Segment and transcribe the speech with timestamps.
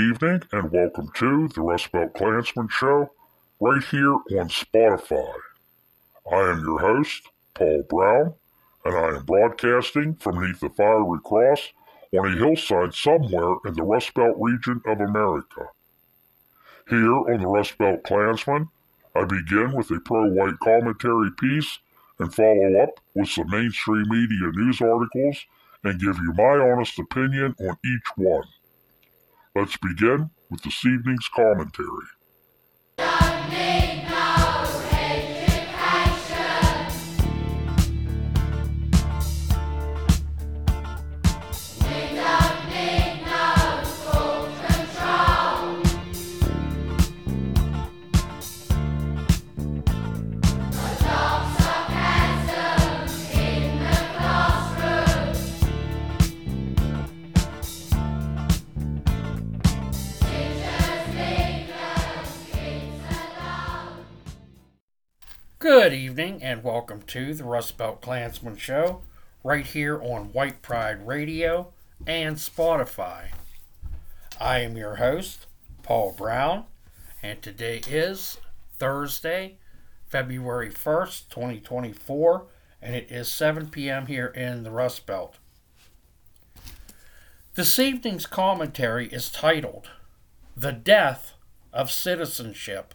[0.00, 3.10] Evening and welcome to the Rust Belt Klansman Show
[3.60, 5.34] right here on Spotify.
[6.32, 8.32] I am your host, Paul Brown,
[8.86, 11.68] and I am broadcasting from beneath the fiery cross
[12.18, 15.68] on a hillside somewhere in the Rust Belt region of America.
[16.88, 18.70] Here on the Rust Belt Klansman,
[19.14, 21.78] I begin with a pro-white commentary piece
[22.18, 25.44] and follow up with some mainstream media news articles
[25.84, 28.44] and give you my honest opinion on each one.
[29.56, 32.06] Let's begin with this evening's commentary.
[65.60, 69.02] Good evening and welcome to the Rust Belt Klansman Show,
[69.44, 71.74] right here on White Pride Radio
[72.06, 73.32] and Spotify.
[74.40, 75.44] I am your host,
[75.82, 76.64] Paul Brown,
[77.22, 78.38] and today is
[78.78, 79.58] Thursday,
[80.06, 82.46] February 1st, 2024,
[82.80, 84.06] and it is 7 p.m.
[84.06, 85.36] here in the Rust Belt.
[87.54, 89.90] This evening's commentary is titled
[90.56, 91.34] The Death
[91.70, 92.94] of Citizenship.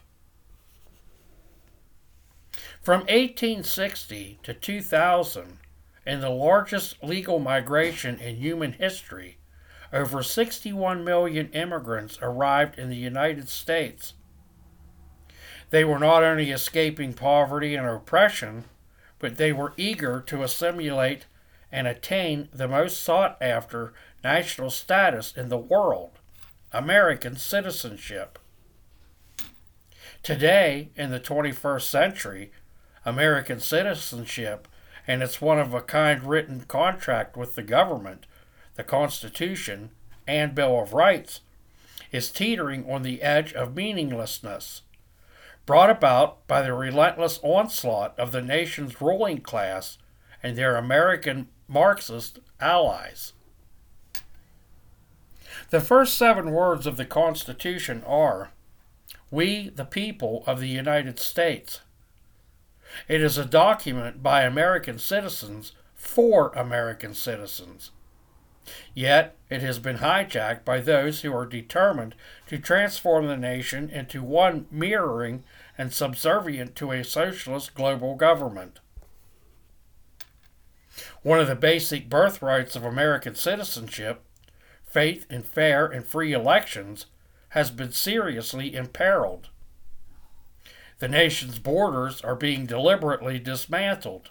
[2.86, 5.58] From 1860 to 2000,
[6.06, 9.38] in the largest legal migration in human history,
[9.92, 14.14] over 61 million immigrants arrived in the United States.
[15.70, 18.66] They were not only escaping poverty and oppression,
[19.18, 21.26] but they were eager to assimilate
[21.72, 26.20] and attain the most sought after national status in the world
[26.70, 28.38] American citizenship.
[30.22, 32.52] Today, in the 21st century,
[33.06, 34.66] American citizenship
[35.06, 38.26] and its one of a kind written contract with the government,
[38.74, 39.90] the Constitution,
[40.26, 41.40] and Bill of Rights
[42.10, 44.82] is teetering on the edge of meaninglessness,
[45.64, 49.98] brought about by the relentless onslaught of the nation's ruling class
[50.42, 53.32] and their American Marxist allies.
[55.70, 58.50] The first seven words of the Constitution are
[59.30, 61.80] We, the people of the United States.
[63.08, 67.90] It is a document by American citizens for American citizens.
[68.94, 72.14] Yet it has been hijacked by those who are determined
[72.48, 75.44] to transform the nation into one mirroring
[75.78, 78.80] and subservient to a socialist global government.
[81.22, 84.22] One of the basic birthrights of American citizenship,
[84.84, 87.06] faith in fair and free elections,
[87.50, 89.50] has been seriously imperiled.
[90.98, 94.30] The nation's borders are being deliberately dismantled.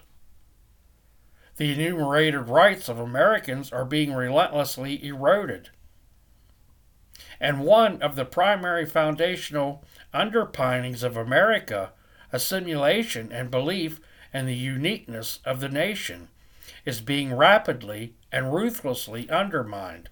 [1.56, 5.70] The enumerated rights of Americans are being relentlessly eroded.
[7.40, 11.92] And one of the primary foundational underpinnings of America,
[12.32, 14.00] assimilation and belief
[14.34, 16.28] in the uniqueness of the nation,
[16.84, 20.08] is being rapidly and ruthlessly undermined.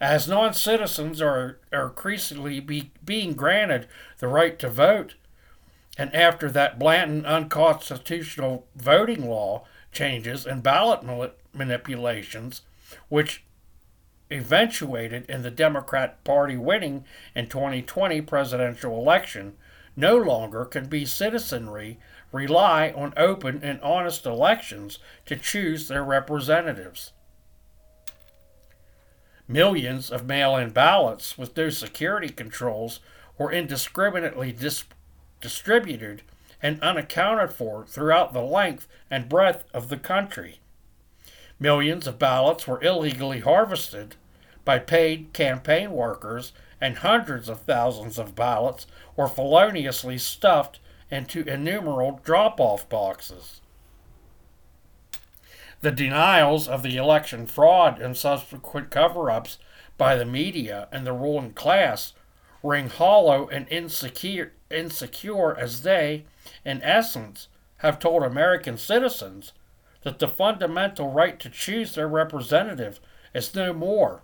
[0.00, 3.86] As non citizens are, are increasingly be, being granted
[4.18, 5.14] the right to vote,
[5.96, 11.02] and after that blatant unconstitutional voting law changes and ballot
[11.52, 12.62] manipulations,
[13.08, 13.44] which
[14.30, 17.04] eventuated in the Democrat Party winning
[17.34, 19.54] in 2020 presidential election,
[19.96, 21.98] no longer can be citizenry
[22.32, 27.12] rely on open and honest elections to choose their representatives.
[29.46, 33.00] Millions of mail in ballots with no security controls
[33.36, 34.84] were indiscriminately dis-
[35.40, 36.22] distributed
[36.62, 40.60] and unaccounted for throughout the length and breadth of the country.
[41.60, 44.16] Millions of ballots were illegally harvested
[44.64, 50.80] by paid campaign workers, and hundreds of thousands of ballots were feloniously stuffed
[51.10, 53.60] into innumerable drop off boxes.
[55.84, 59.58] The denials of the election fraud and subsequent cover ups
[59.98, 62.14] by the media and the ruling class
[62.62, 66.24] ring hollow and insecure, insecure as they,
[66.64, 67.48] in essence,
[67.80, 69.52] have told American citizens
[70.04, 72.98] that the fundamental right to choose their representative
[73.34, 74.22] is no more,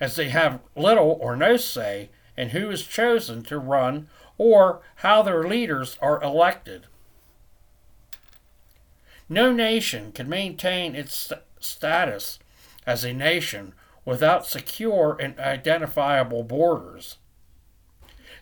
[0.00, 5.22] as they have little or no say in who is chosen to run or how
[5.22, 6.88] their leaders are elected.
[9.28, 12.38] No nation can maintain its st- status
[12.86, 13.74] as a nation
[14.04, 17.16] without secure and identifiable borders.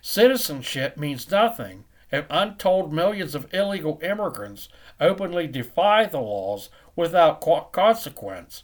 [0.01, 4.67] Citizenship means nothing if untold millions of illegal immigrants
[4.99, 7.41] openly defy the laws without
[7.71, 8.63] consequence.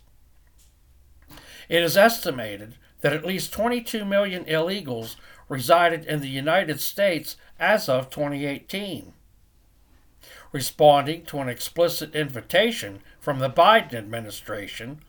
[1.70, 5.16] It is estimated that at least 22 million illegals
[5.48, 9.14] resided in the United States as of 2018.
[10.52, 15.02] Responding to an explicit invitation from the Biden administration,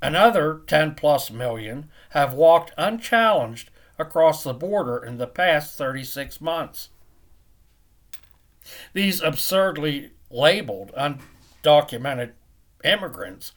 [0.00, 6.90] another 10 plus million have walked unchallenged across the border in the past 36 months.
[8.92, 12.32] These absurdly labeled undocumented
[12.82, 13.52] immigrants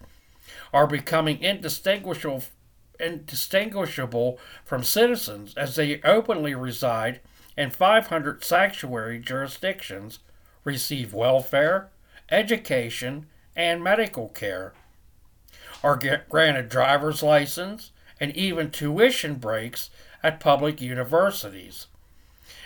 [0.74, 2.44] are becoming indistinguishable,
[3.00, 7.22] indistinguishable from citizens as they openly reside
[7.56, 10.20] in 500 sanctuary jurisdictions,
[10.68, 11.90] receive welfare,
[12.30, 13.26] education,
[13.56, 14.74] and medical care,
[15.82, 19.90] are granted driver's license, and even tuition breaks
[20.22, 21.88] at public universities,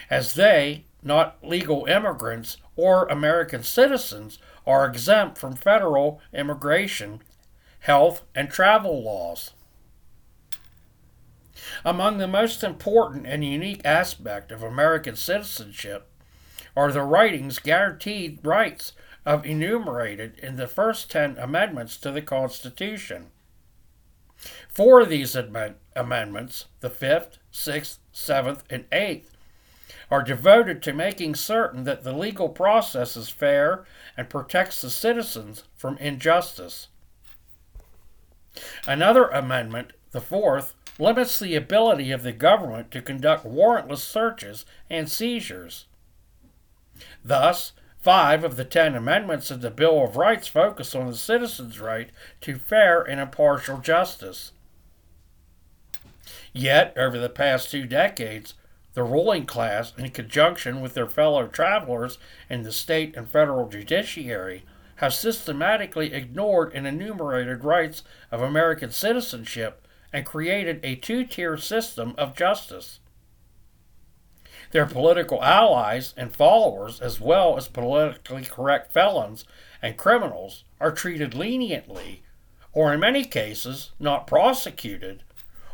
[0.09, 7.21] as they, not legal immigrants or American citizens, are exempt from federal immigration,
[7.81, 9.51] health, and travel laws.
[11.85, 16.10] Among the most important and unique aspect of American citizenship
[16.75, 18.93] are the writings guaranteed rights
[19.25, 23.27] of enumerated in the first 10 amendments to the Constitution.
[24.69, 29.25] Four of these amendments, the 5th, 6th, 7th, and 8th,
[30.09, 33.85] are devoted to making certain that the legal process is fair
[34.17, 36.87] and protects the citizens from injustice.
[38.85, 45.09] Another amendment, the fourth, limits the ability of the government to conduct warrantless searches and
[45.09, 45.85] seizures.
[47.23, 51.79] Thus, five of the ten amendments of the Bill of Rights focus on the citizen's
[51.79, 52.09] right
[52.41, 54.51] to fair and impartial justice.
[56.53, 58.55] Yet, over the past two decades,
[58.93, 62.17] the ruling class, in conjunction with their fellow travelers
[62.49, 64.63] in the state and federal judiciary,
[64.97, 72.13] have systematically ignored and enumerated rights of American citizenship and created a two tier system
[72.17, 72.99] of justice.
[74.71, 79.43] Their political allies and followers, as well as politically correct felons
[79.81, 82.23] and criminals, are treated leniently,
[82.71, 85.23] or in many cases, not prosecuted,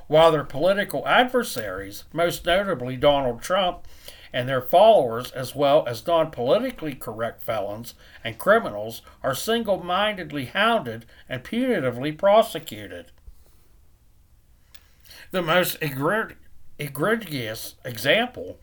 [0.07, 3.85] while their political adversaries, most notably Donald Trump,
[4.33, 7.93] and their followers, as well as non politically correct felons
[8.23, 13.11] and criminals, are single mindedly hounded and punitively prosecuted.
[15.29, 15.77] The most
[16.79, 18.59] egregious example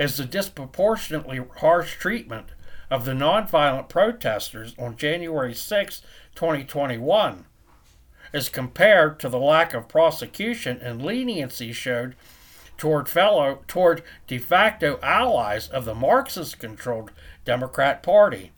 [0.00, 2.46] is the disproportionately harsh treatment
[2.90, 6.00] of the nonviolent protesters on January 6,
[6.34, 7.44] 2021,
[8.32, 12.16] as compared to the lack of prosecution and leniency showed
[12.78, 17.12] toward fellow toward de facto allies of the Marxist controlled
[17.44, 18.52] Democrat Party.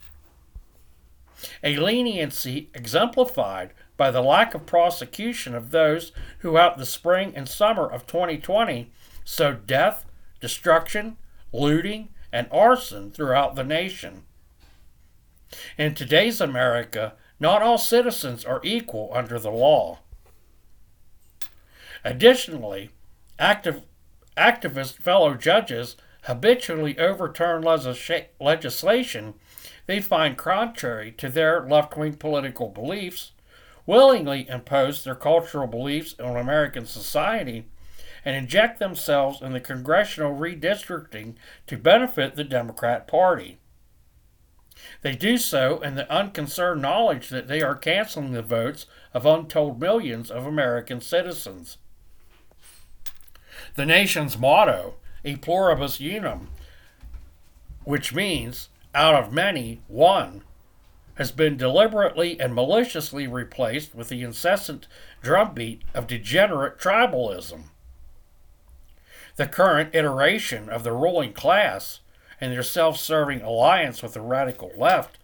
[1.65, 7.49] A leniency exemplified by the lack of prosecution of those who out the spring and
[7.49, 8.93] summer of 2020
[9.25, 10.07] sowed death,
[10.41, 11.17] destruction,
[11.53, 14.25] looting, and arson throughout the nation.
[15.77, 19.99] In today's America, not all citizens are equal under the law.
[22.05, 22.91] Additionally,
[23.39, 23.83] active,
[24.37, 29.35] activist fellow judges habitually overturn legislation
[29.87, 33.33] they find contrary to their left wing political beliefs,
[33.85, 37.67] willingly impose their cultural beliefs on American society,
[38.25, 41.35] and inject themselves in the congressional redistricting
[41.67, 43.59] to benefit the Democrat Party.
[45.03, 49.81] They do so in the unconcerned knowledge that they are canceling the votes of untold
[49.81, 51.79] millions of American citizens.
[53.75, 56.49] The nation's motto, E pluribus unum,
[57.85, 60.43] which means out of many, one,
[61.15, 64.89] has been deliberately and maliciously replaced with the incessant
[65.23, 67.65] drumbeat of degenerate tribalism.
[69.37, 72.01] The current iteration of the ruling class
[72.41, 75.19] and their self serving alliance with the radical left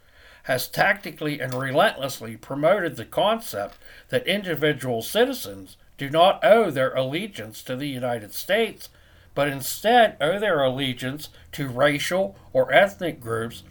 [0.45, 3.77] has tactically and relentlessly promoted the concept
[4.09, 8.89] that individual citizens do not owe their allegiance to the United States,
[9.35, 13.63] but instead owe their allegiance to racial or ethnic groups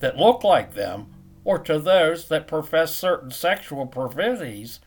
[0.00, 1.06] that look like them,
[1.44, 4.80] or to those that profess certain sexual proclivities,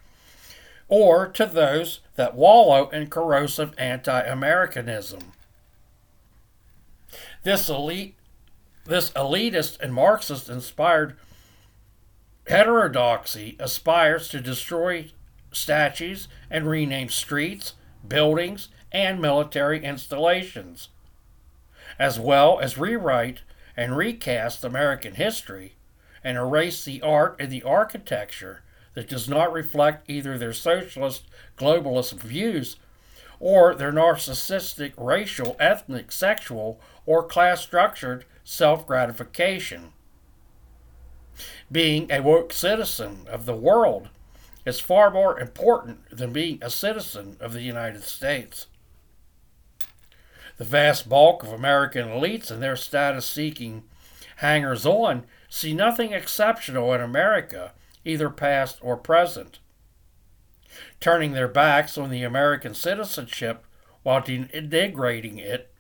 [0.90, 5.32] or to those that wallow in corrosive anti Americanism.
[7.44, 8.16] This elite,
[8.86, 11.16] this elitist and Marxist inspired
[12.48, 15.12] heterodoxy aspires to destroy
[15.52, 17.74] statues and rename streets,
[18.08, 20.90] buildings, and military installations,
[22.00, 23.42] as well as rewrite
[23.78, 25.76] and recast American history
[26.24, 28.64] and erase the art and the architecture
[29.00, 31.24] that does not reflect either their socialist
[31.58, 32.76] globalist views
[33.40, 39.94] or their narcissistic racial, ethnic, sexual, or class structured self gratification.
[41.72, 44.10] Being a woke citizen of the world
[44.66, 48.68] is far more important than being a citizen of the United States.
[50.58, 53.84] The vast bulk of American elites and their status seeking
[54.36, 57.72] hangers on see nothing exceptional in America,
[58.06, 59.60] either past or present.
[61.00, 63.66] Turning their backs on the American citizenship
[64.04, 65.72] while degrading it,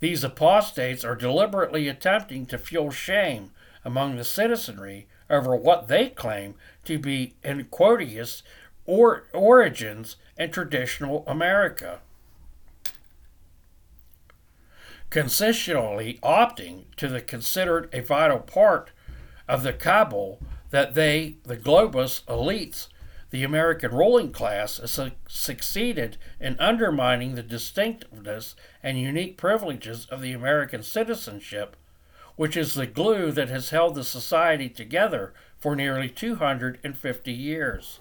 [0.00, 3.52] these apostates are deliberately attempting to fuel shame
[3.84, 8.42] among the citizenry over what they claim to be iniquitous
[8.84, 12.00] or origins in traditional America.
[15.08, 18.90] Consistently opting to the considered a vital part
[19.46, 20.40] of the cabal
[20.72, 22.88] that they, the globus elites,
[23.30, 24.80] the American ruling class,
[25.28, 31.76] succeeded in undermining the distinctiveness and unique privileges of the American citizenship
[32.36, 38.00] which is the glue that has held the society together for nearly 250 years.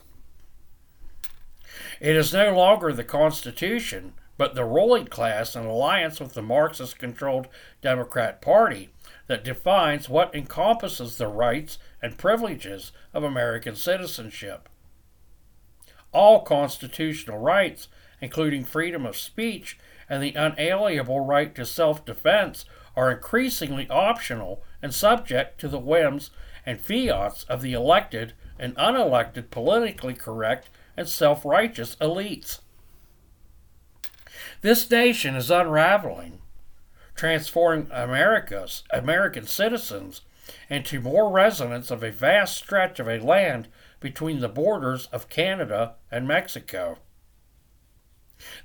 [2.00, 6.98] It is no longer the Constitution, but the ruling class in alliance with the Marxist
[6.98, 7.48] controlled
[7.82, 8.90] Democrat Party
[9.28, 14.68] that defines what encompasses the rights and privileges of American citizenship.
[16.12, 17.88] All constitutional rights,
[18.20, 19.78] including freedom of speech
[20.10, 22.66] and the unalienable right to self defense,
[22.96, 26.32] are increasingly optional and subject to the whims
[26.66, 32.60] and fiats of the elected and unelected politically correct and self righteous elites.
[34.62, 36.40] This nation is unraveling,
[37.16, 40.22] transforming America's American citizens
[40.70, 43.68] into more residents of a vast stretch of a land
[44.00, 46.98] between the borders of Canada and Mexico.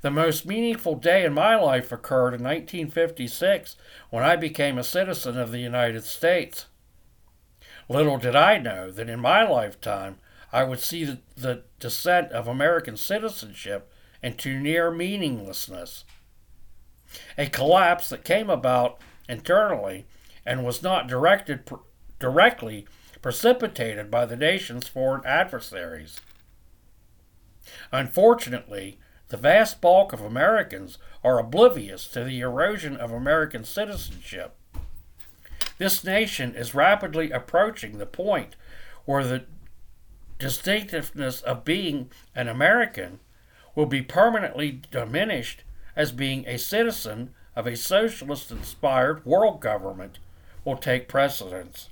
[0.01, 3.77] The most meaningful day in my life occurred in 1956
[4.11, 6.67] when I became a citizen of the United States.
[7.89, 10.17] Little did I know that in my lifetime
[10.53, 16.05] I would see the, the descent of American citizenship into near meaninglessness.
[17.37, 20.07] A collapse that came about internally
[20.47, 21.69] and was not directed
[22.19, 22.87] directly
[23.21, 26.21] precipitated by the nation's foreign adversaries.
[27.91, 28.99] Unfortunately,
[29.29, 34.55] the vast bulk of Americans are oblivious to the erosion of American citizenship.
[35.79, 38.55] This nation is rapidly approaching the point
[39.05, 39.45] where the
[40.39, 43.19] distinctiveness of being an American
[43.75, 45.65] will be permanently diminished
[45.97, 50.19] as being a citizen of a socialist inspired world government
[50.67, 51.89] will take precedence.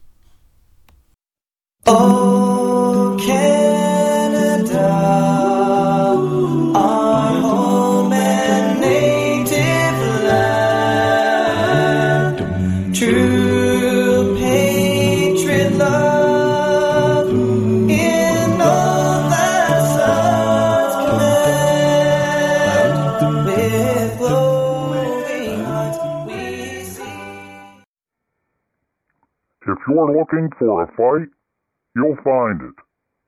[29.94, 31.30] You're looking for a fight,
[31.94, 32.74] you'll find it.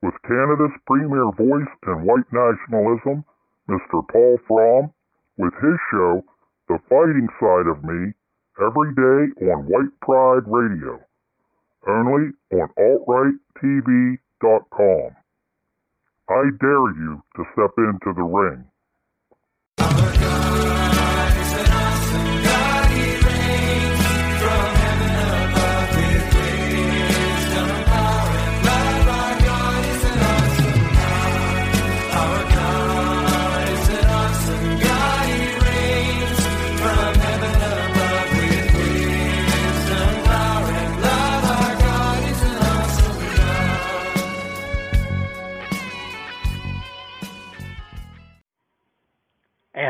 [0.02, 3.25] With Canada's premier voice in white nationalism,
[3.70, 4.02] Mr.
[4.11, 4.90] Paul Fromm,
[5.38, 6.25] with his show,
[6.68, 8.12] The Fighting Side of Me,
[8.58, 11.00] every day on White Pride Radio.
[11.87, 12.68] Only on
[13.62, 15.16] AltRightTV.com.
[16.28, 18.64] I dare you to step into the ring.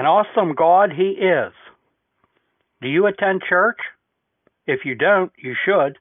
[0.07, 1.53] Awesome God He is.
[2.83, 3.79] Do you attend church?
[4.67, 5.99] If you don't, you should.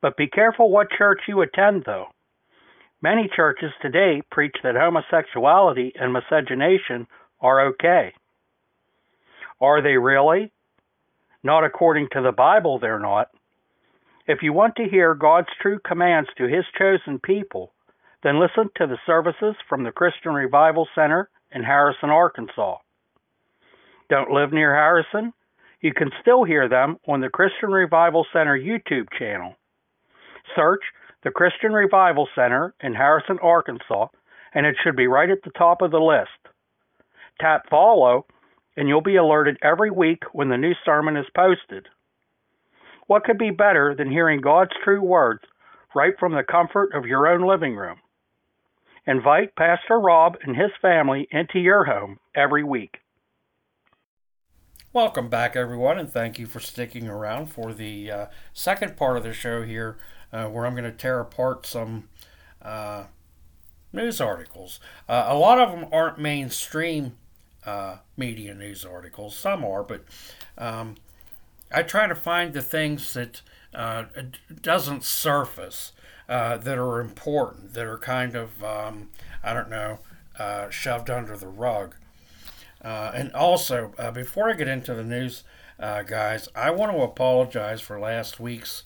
[0.00, 2.06] But be careful what church you attend, though.
[3.00, 7.06] Many churches today preach that homosexuality and miscegenation
[7.40, 8.12] are okay.
[9.60, 10.52] Are they really?
[11.42, 13.28] Not according to the Bible, they're not.
[14.26, 17.72] If you want to hear God's true commands to His chosen people,
[18.22, 22.78] then listen to the services from the Christian Revival Center in Harrison, Arkansas.
[24.08, 25.32] Don't live near Harrison?
[25.80, 29.54] You can still hear them on the Christian Revival Center YouTube channel.
[30.56, 30.80] Search
[31.24, 34.06] the Christian Revival Center in Harrison, Arkansas,
[34.54, 36.30] and it should be right at the top of the list.
[37.40, 38.26] Tap follow,
[38.76, 41.86] and you'll be alerted every week when the new sermon is posted.
[43.06, 45.42] What could be better than hearing God's true words
[45.94, 47.98] right from the comfort of your own living room?
[49.06, 52.98] Invite Pastor Rob and his family into your home every week.
[54.94, 59.22] Welcome back, everyone, and thank you for sticking around for the uh, second part of
[59.22, 59.98] the show here,
[60.32, 62.08] uh, where I'm going to tear apart some
[62.62, 63.04] uh,
[63.92, 64.80] news articles.
[65.06, 67.18] Uh, a lot of them aren't mainstream
[67.66, 70.04] uh, media news articles, some are, but
[70.56, 70.94] um,
[71.70, 73.42] I try to find the things that
[73.74, 74.04] uh,
[74.62, 75.92] doesn't surface
[76.26, 79.10] that are important, that are kind of um,
[79.44, 79.98] I don't know
[80.70, 81.94] shoved under the rug.
[82.82, 85.44] Uh, and also, uh, before I get into the news,
[85.80, 88.84] uh, guys, I want to apologize for last week's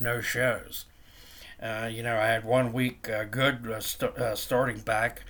[0.00, 0.84] no shows.
[1.60, 5.22] you know, I had one week good st- starting back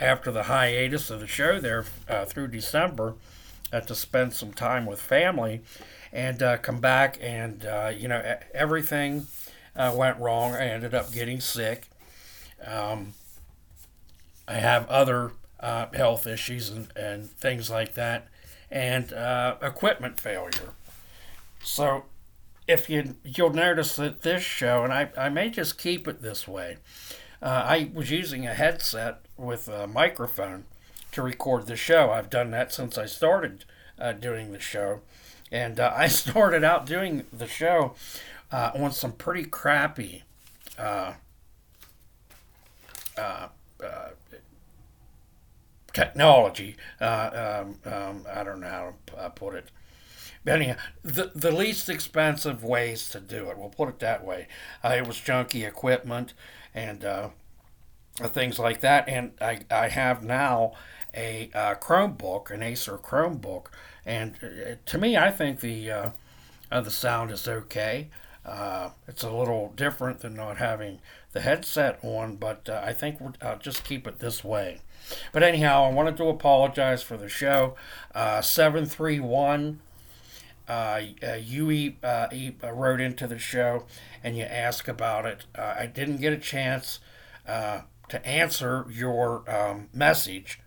[0.00, 1.84] after the hiatus of the show there
[2.26, 3.14] through December
[3.72, 5.62] uh, to spend some time with family
[6.12, 9.26] and uh, come back and uh, you know everything
[9.74, 10.52] uh, went wrong.
[10.54, 11.88] I ended up getting sick.
[12.64, 13.14] Um,
[14.46, 15.32] I have other
[15.62, 18.28] uh, health issues and, and things like that,
[18.70, 20.74] and uh, equipment failure.
[21.62, 22.04] So
[22.66, 26.46] if you you'll notice that this show, and I, I may just keep it this
[26.48, 26.78] way.
[27.44, 30.64] I was using a headset with a microphone
[31.12, 32.10] to record the show.
[32.10, 33.64] I've done that since I started
[33.98, 35.00] uh, doing the show.
[35.50, 37.94] And uh, I started out doing the show
[38.50, 40.24] uh, on some pretty crappy
[40.78, 41.14] uh,
[43.16, 43.48] uh,
[45.94, 46.76] uh, technology.
[47.00, 49.70] Um, um, I don't know how to put it.
[50.44, 54.48] But anyhow, the, the least expensive ways to do it, we'll put it that way.
[54.82, 56.34] it was junky equipment
[56.74, 57.04] and
[58.16, 59.08] things like that.
[59.08, 60.72] And I, I have now
[61.14, 63.66] a uh, Chromebook, an Acer Chromebook,
[64.04, 66.10] and uh, to me, I think the uh,
[66.70, 68.08] uh, the sound is okay.
[68.44, 71.00] Uh, it's a little different than not having
[71.32, 74.80] the headset on, but uh, I think we'll uh, just keep it this way.
[75.32, 77.76] But anyhow, I wanted to apologize for the show.
[78.14, 79.80] 731
[80.68, 81.00] uh,
[81.40, 81.94] you
[82.62, 83.84] wrote into the show
[84.22, 85.44] and you asked about it.
[85.54, 87.00] I didn't get a chance
[87.46, 90.60] to answer your um, message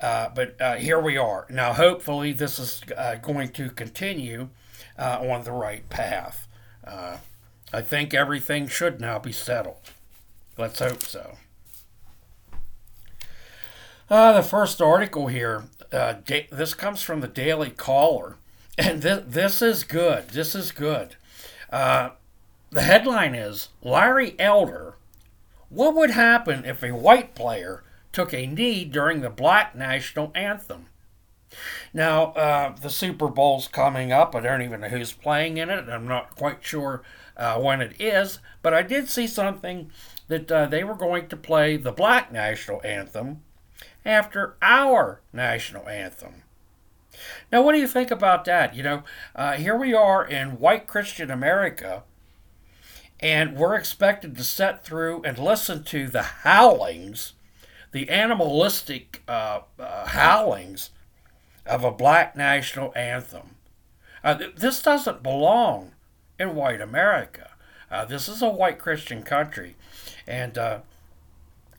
[0.00, 1.46] uh, but uh, here we are.
[1.50, 4.48] Now, hopefully, this is uh, going to continue
[4.98, 6.48] uh, on the right path.
[6.84, 7.18] Uh,
[7.72, 9.90] I think everything should now be settled.
[10.56, 11.36] Let's hope so.
[14.10, 18.36] The first article here, da- this comes from the Daily Caller,
[18.76, 20.28] and th- this is good.
[20.28, 21.16] This is good.
[21.70, 22.12] the
[22.74, 24.94] headline is Larry Elder.
[25.68, 30.86] What would happen if a white player took a knee during the black national anthem.
[31.92, 34.34] Now, uh, the Super Bowl's coming up.
[34.34, 35.88] I don't even know who's playing in it.
[35.88, 37.02] I'm not quite sure
[37.36, 39.90] uh, when it is, but I did see something
[40.28, 43.42] that uh, they were going to play the black national anthem
[44.04, 46.42] after our national anthem.
[47.52, 48.74] Now, what do you think about that?
[48.74, 49.02] You know,
[49.34, 52.04] uh, here we are in white Christian America,
[53.18, 57.34] and we're expected to sit through and listen to the howlings
[57.92, 60.90] the animalistic uh, uh, howlings
[61.66, 63.56] of a black national anthem.
[64.22, 65.92] Uh, th- this doesn't belong
[66.38, 67.50] in white America.
[67.90, 69.76] Uh, this is a white Christian country.
[70.26, 70.80] And, uh,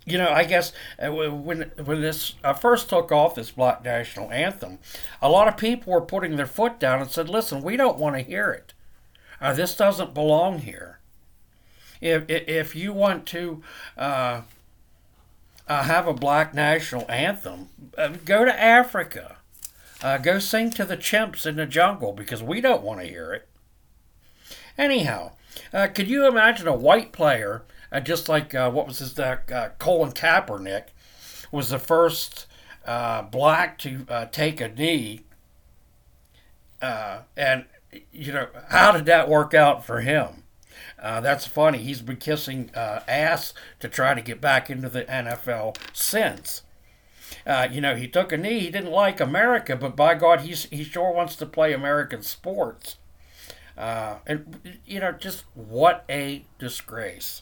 [0.05, 4.79] you know, I guess uh, when, when this first took off, this black national anthem,
[5.21, 8.15] a lot of people were putting their foot down and said, listen, we don't want
[8.15, 8.73] to hear it.
[9.55, 10.99] this doesn't belong here.
[11.99, 13.61] If, if you want to
[15.71, 19.37] uh, have a black national anthem, uh, go to Africa.
[20.03, 23.31] Uh, go sing to the chimps in the jungle because we don't want to hear
[23.31, 23.47] it.
[24.77, 25.33] Anyhow,
[25.73, 27.61] uh, could you imagine a white player,
[27.91, 30.89] uh, just like uh, what was his Colin Kaepernick,
[31.51, 32.47] was the first
[32.85, 35.21] black to take a knee,
[36.81, 37.65] and
[38.11, 40.41] you know how did that work out for him?
[41.01, 41.79] Uh, that's funny.
[41.79, 46.61] He's been kissing uh, ass to try to get back into the NFL since.
[47.45, 48.59] Uh, you know, he took a knee.
[48.59, 52.97] He didn't like America, but by God, he's, he sure wants to play American sports.
[53.75, 57.41] Uh, and, you know, just what a disgrace.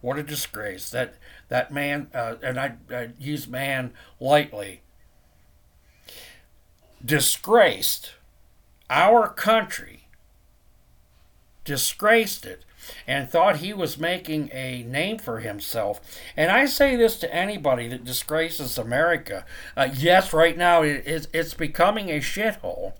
[0.00, 0.90] What a disgrace.
[0.90, 1.14] That
[1.48, 4.82] that man, uh, and I, I use man lightly,
[7.04, 8.12] disgraced
[8.88, 10.08] our country,
[11.64, 12.64] disgraced it,
[13.06, 16.00] and thought he was making a name for himself.
[16.36, 19.44] And I say this to anybody that disgraces America.
[19.76, 22.94] Uh, yes, right now it, it's, it's becoming a shithole.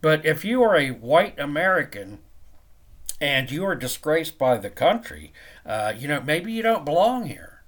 [0.00, 2.18] But if you are a white American
[3.22, 5.32] and you are disgraced by the country,
[5.64, 7.62] uh, you know, maybe you don't belong here.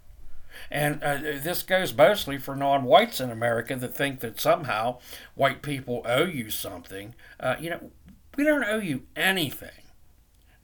[0.69, 4.99] And uh, this goes mostly for non whites in America that think that somehow
[5.37, 7.14] white people owe you something.
[7.38, 7.93] Uh, you know,
[8.37, 9.71] we don't owe you anything.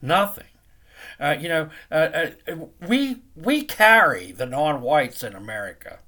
[0.01, 0.43] Nothing.
[1.19, 5.99] Uh, you know, uh, uh, we we carry the non-whites in America.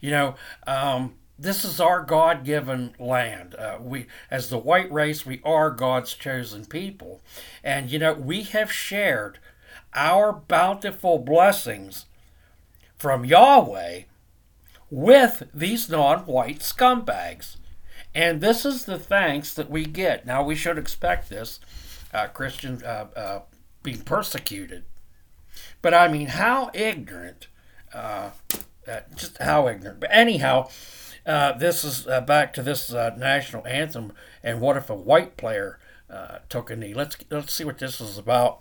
[0.00, 0.34] You know,
[0.66, 3.54] um, this is our God-given land.
[3.54, 7.20] Uh, we, as the white race, we are God's chosen people,
[7.62, 9.38] and you know we have shared
[9.94, 12.06] our bountiful blessings
[12.96, 14.02] from Yahweh
[14.90, 17.56] with these non-white scumbags.
[18.14, 20.24] And this is the thanks that we get.
[20.24, 21.58] Now, we should expect this
[22.12, 23.40] uh, Christians uh, uh,
[23.82, 24.84] being persecuted.
[25.82, 27.48] But I mean, how ignorant,
[27.92, 28.30] uh,
[28.88, 30.00] uh, just how ignorant.
[30.00, 30.68] But anyhow,
[31.26, 34.12] uh, this is back to this national anthem.
[34.42, 35.78] And what if a white player
[36.48, 36.94] took a knee?
[36.94, 38.60] Let's let's see what this is about.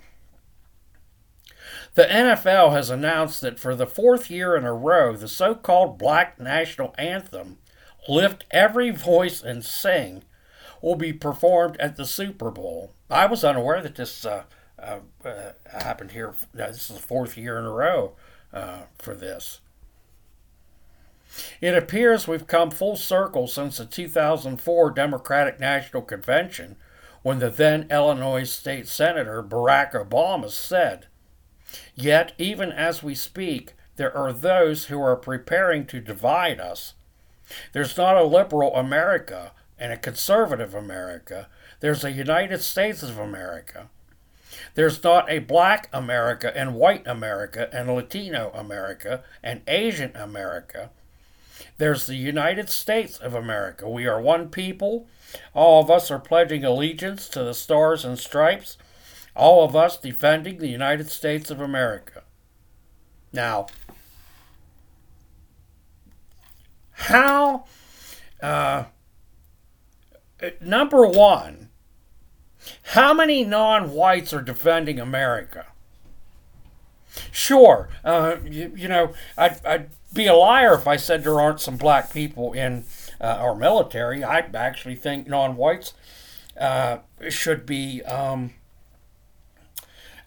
[1.96, 5.98] The NFL has announced that for the fourth year in a row, the so called
[5.98, 7.58] black national anthem,
[8.08, 10.24] Lift Every Voice and Sing,
[10.82, 12.94] will be performed at the Super Bowl.
[13.10, 14.44] I was unaware that this uh,
[14.78, 16.34] uh, uh, happened here.
[16.54, 18.16] This is the fourth year in a row
[18.52, 19.62] uh, for this.
[21.62, 26.76] It appears we've come full circle since the 2004 Democratic National Convention
[27.22, 31.08] when the then Illinois State Senator Barack Obama said,
[31.96, 36.94] Yet, even as we speak, there are those who are preparing to divide us.
[37.72, 41.50] There's not a liberal America, and a conservative America.
[41.80, 43.90] There's a United States of America.
[44.76, 50.92] There's not a black America and white America and Latino America and Asian America.
[51.84, 53.90] There's the United States of America.
[53.90, 55.06] We are one people.
[55.54, 58.78] All of us are pledging allegiance to the stars and stripes.
[59.36, 62.24] All of us defending the United States of America.
[63.34, 63.68] Now,
[66.92, 67.66] how
[68.42, 68.86] uh,
[70.62, 71.70] number one,
[72.94, 75.66] how many non whites are defending America?
[77.30, 81.60] Sure, uh, you, you, know, I'd, I'd, be a liar if I said there aren't
[81.60, 82.86] some black people in
[83.20, 84.24] uh, our military.
[84.24, 85.94] I actually think non whites
[86.60, 86.98] uh,
[87.30, 88.52] should be um,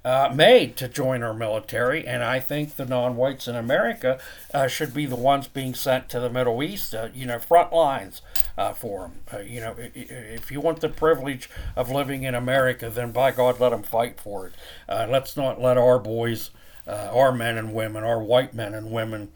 [0.05, 4.21] uh, made to join our military, and I think the non-whites in America
[4.55, 7.73] uh, should be the ones being sent to the Middle East, uh, you know, front
[7.73, 8.23] lines
[8.57, 9.47] uh, for them.
[9.49, 13.71] You know, if you want the privilege of living in America, then by God, let
[13.71, 14.55] them fight for it.
[14.89, 16.51] Let's not let our boys,
[16.87, 19.33] our men and women, our white men and women,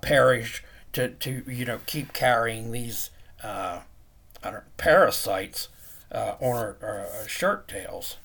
[0.00, 3.10] perish to, to you know keep carrying these
[3.42, 5.68] don't parasites
[6.12, 8.16] on our, our shirt tails.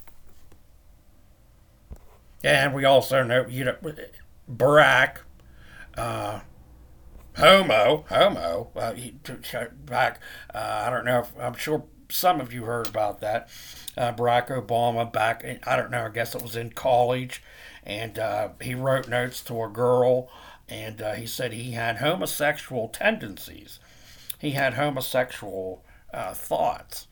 [2.44, 3.78] And we also know, you know,
[4.52, 5.20] Barack,
[5.98, 6.42] uh,
[7.38, 8.94] homo, homo, uh,
[9.86, 10.20] back,
[10.54, 13.50] uh, I don't know, if, I'm sure some of you heard about that.
[13.98, 17.42] Uh, Barack Obama back, in, I don't know, I guess it was in college,
[17.86, 20.30] and uh, he wrote notes to a girl,
[20.68, 23.80] and uh, he said he had homosexual tendencies.
[24.40, 27.08] He had homosexual uh, thoughts.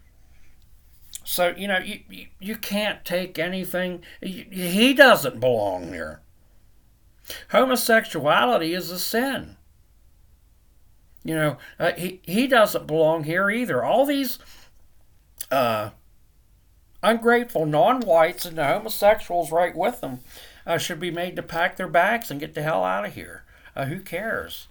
[1.23, 4.03] So, you know, you, you, you can't take anything.
[4.21, 6.21] He doesn't belong here.
[7.49, 9.57] Homosexuality is a sin.
[11.23, 13.83] You know, uh, he, he doesn't belong here either.
[13.83, 14.39] All these
[15.51, 15.91] uh,
[17.03, 20.19] ungrateful non whites and the homosexuals right with them
[20.65, 23.40] uh, should be made to pack their bags and get the hell out of here.
[23.75, 24.67] Uh, who cares?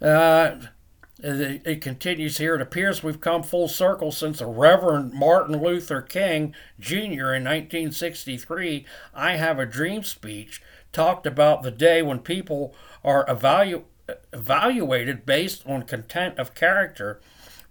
[0.00, 0.56] Uh,
[1.22, 2.56] it continues here.
[2.56, 7.32] It appears we've come full circle since the Reverend Martin Luther King Jr.
[7.34, 10.60] in 1963, I Have a Dream speech,
[10.92, 13.84] talked about the day when people are evalu-
[14.32, 17.20] evaluated based on content of character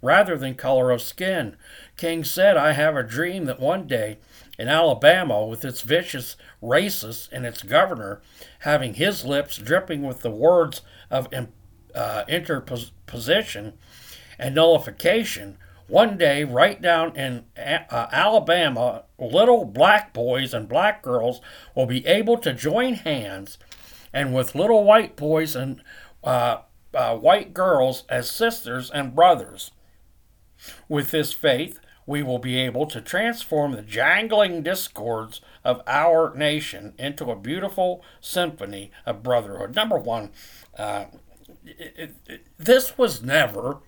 [0.01, 1.57] rather than color of skin.
[1.97, 4.17] King said, I have a dream that one day
[4.61, 8.21] in Alabama, with its vicious racists and its governor
[8.59, 11.27] having his lips dripping with the words of
[11.95, 13.73] uh, interposition
[14.37, 21.41] and nullification, one day, right down in uh, Alabama, little black boys and black girls
[21.75, 23.57] will be able to join hands,
[24.13, 25.81] and with little white boys and
[26.23, 26.59] uh,
[26.93, 29.71] uh, white girls as sisters and brothers.
[30.87, 36.93] With this faith, we will be able to transform the jangling discords of our nation
[36.97, 39.75] into a beautiful symphony of brotherhood.
[39.75, 40.31] Number one,
[40.77, 41.05] uh,
[41.65, 43.79] it, it, this was never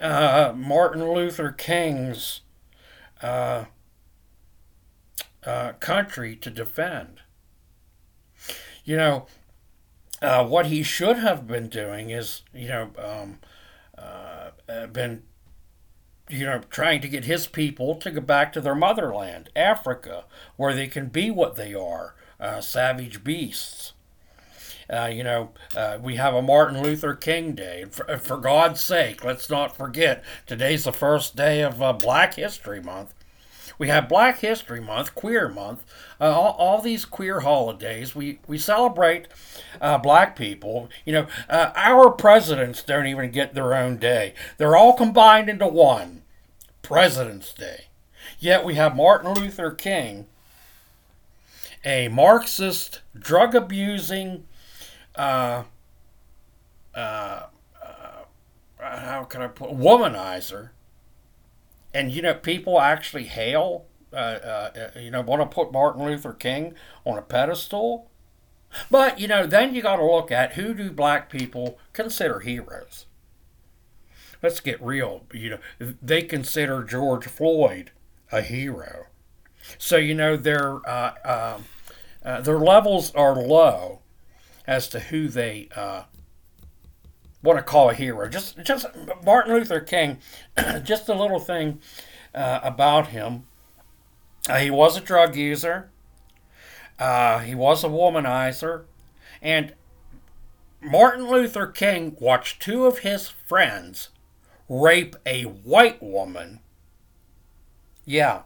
[0.00, 2.40] uh, Martin Luther King's
[3.22, 3.64] uh,
[5.44, 7.20] uh, country to defend.
[8.84, 9.26] You know,
[10.20, 13.38] uh, what he should have been doing is, you know, um,
[13.96, 15.22] uh, been,
[16.28, 20.24] you know, trying to get his people to go back to their motherland, Africa,
[20.56, 23.92] where they can be what they are, uh, savage beasts.
[24.92, 27.86] Uh, you know, uh, we have a Martin Luther King Day.
[27.90, 32.82] For, for, God's sake, let's not forget today's the first day of uh, Black History
[32.82, 33.14] Month.
[33.78, 35.84] We have Black History Month, Queer Month,
[36.20, 38.14] uh, all, all, these queer holidays.
[38.14, 39.28] We, we celebrate
[39.80, 40.88] uh, black people.
[41.04, 45.66] You know, uh, our presidents don't even get their own day, they're all combined into
[45.66, 46.22] one
[46.82, 47.86] President's Day.
[48.38, 50.26] Yet we have Martin Luther King,
[51.84, 54.44] a Marxist, drug abusing,
[55.16, 55.64] uh,
[56.94, 57.46] uh,
[57.82, 58.22] uh,
[58.78, 60.70] how can I put womanizer.
[61.94, 66.04] And you know, people actually hail, uh, uh, uh, you know, want to put Martin
[66.04, 68.10] Luther King on a pedestal.
[68.90, 73.06] But you know, then you got to look at who do black people consider heroes.
[74.42, 75.24] Let's get real.
[75.32, 77.92] You know, they consider George Floyd
[78.32, 79.06] a hero.
[79.78, 81.60] So you know their uh,
[82.24, 84.00] uh, their levels are low
[84.66, 86.04] as to who they uh,
[87.44, 88.28] want to call a hero.
[88.28, 88.86] Just, just
[89.24, 90.18] Martin Luther King.
[90.82, 91.80] just a little thing
[92.34, 93.44] uh, about him.
[94.48, 95.90] Uh, he was a drug user.
[96.98, 98.84] Uh, he was a womanizer,
[99.42, 99.74] and
[100.80, 104.10] Martin Luther King watched two of his friends
[104.68, 106.60] rape a white woman.
[108.04, 108.42] Yeah,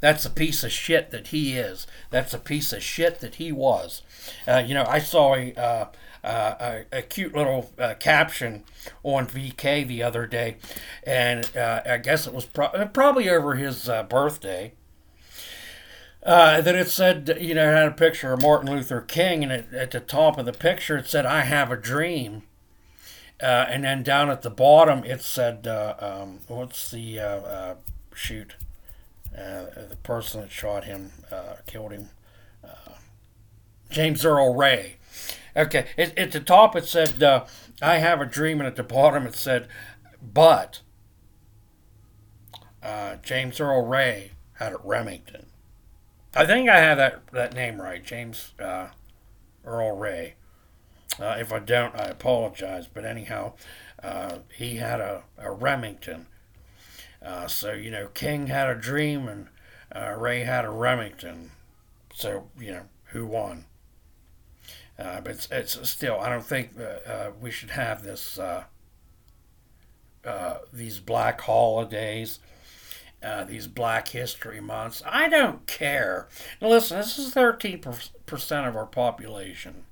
[0.00, 1.86] that's a piece of shit that he is.
[2.10, 4.02] That's a piece of shit that he was.
[4.48, 5.86] Uh, you know, I saw a, uh,
[6.24, 8.64] a, a, cute little uh, caption
[9.02, 10.56] on VK the other day,
[11.04, 14.72] and uh, I guess it was pro- probably over his uh, birthday.
[16.22, 19.72] that it said, you know, it had a picture of Martin Luther King, and it,
[19.72, 22.42] at the top of the picture it said, I have a dream.
[23.40, 27.76] and then down at the bottom it said, um, what's the
[28.14, 28.54] shoot?
[29.36, 32.10] Uh, the person that shot him, uh, killed him,
[32.62, 32.92] uh,
[33.90, 34.96] James Earl Ray.
[35.56, 37.22] Okay, it, at the top it said,
[37.82, 39.68] I have a dream, and at the bottom it said,
[40.22, 40.80] but
[43.22, 45.46] James Earl Ray had at Remington.
[46.34, 50.34] I think I have that, that name right, James Earl Ray.
[51.20, 52.86] Uh, if I don't, I apologize.
[52.86, 53.52] But anyhow,
[54.02, 56.26] uh, he had a, a Remington
[57.24, 59.48] uh, so, you know, King had a dream and
[59.94, 61.52] uh, Ray had a Remington.
[62.14, 63.66] So, you know, who won?
[65.02, 68.64] Uh, but it's, it's, still, I don't think uh, we should have this, uh,
[70.24, 72.38] uh, these black holidays.
[73.22, 75.00] Uh, these Black History Months.
[75.06, 76.26] I don't care.
[76.60, 79.84] Now, listen, this is 13% of our population.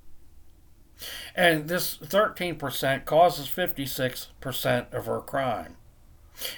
[1.33, 5.77] And this 13% causes 56% of our crime.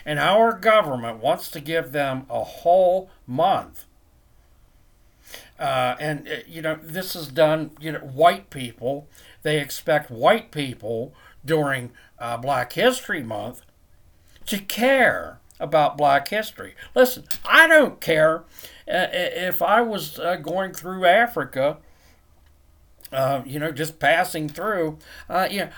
[0.03, 3.85] And our government wants to give them a whole month.
[5.63, 9.07] Uh, and, uh, you know, this is done, you know, white people,
[9.43, 11.13] they expect white people
[11.45, 13.61] during uh, Black History Month
[14.47, 16.75] to care about Black history.
[16.93, 18.39] Listen, I don't care
[18.89, 21.77] uh, if I was uh, going through Africa.
[23.45, 24.97] You know, just passing through.
[25.29, 25.69] You know,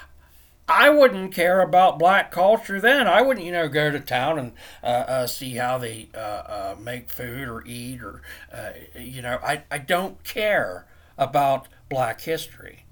[0.68, 3.08] I wouldn't care about black culture then.
[3.08, 4.52] I wouldn't, you know, go to town and
[4.84, 9.40] uh, uh, see how they uh, uh make food or eat or, uh, you know,
[9.44, 12.86] I, I don't care about black history.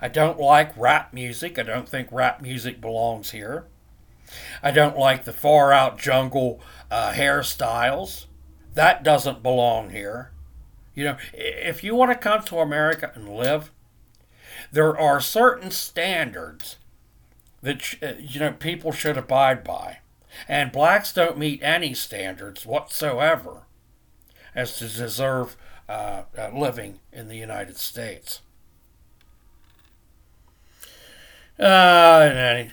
[0.00, 1.58] I don't like rap music.
[1.58, 3.66] I don't think rap music belongs here.
[4.62, 8.26] I don't like the far out jungle uh, hairstyles.
[8.74, 10.32] That doesn't belong here.
[10.94, 13.70] You know, if you want to come to America and live,
[14.72, 16.76] there are certain standards
[17.62, 19.98] that uh, you know people should abide by,
[20.48, 23.66] and blacks don't meet any standards whatsoever
[24.54, 25.56] as to deserve
[25.88, 28.40] uh, uh, living in the United States.
[31.58, 31.62] Uh,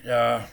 [0.09, 0.45] uh,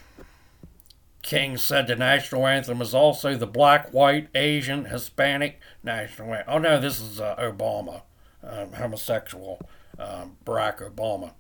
[1.23, 6.55] King said the national anthem is also the black, white, Asian, Hispanic national anthem.
[6.55, 8.03] Oh no, this is uh, Obama,
[8.43, 9.61] um, homosexual
[9.99, 11.33] um, Barack Obama.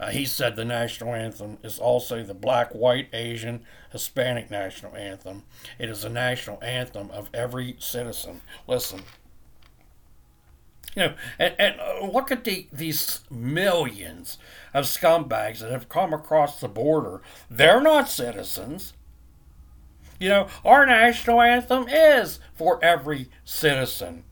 [0.00, 5.42] Uh, he said the national anthem is also the black, white, Asian, Hispanic national anthem.
[5.78, 8.40] It is a national anthem of every citizen.
[8.66, 9.02] Listen.
[10.96, 14.38] You know, and, and uh, look at the, these millions
[14.72, 17.20] of scumbags that have come across the border.
[17.50, 18.94] They're not citizens.
[20.18, 24.24] You know, our national anthem is for every citizen.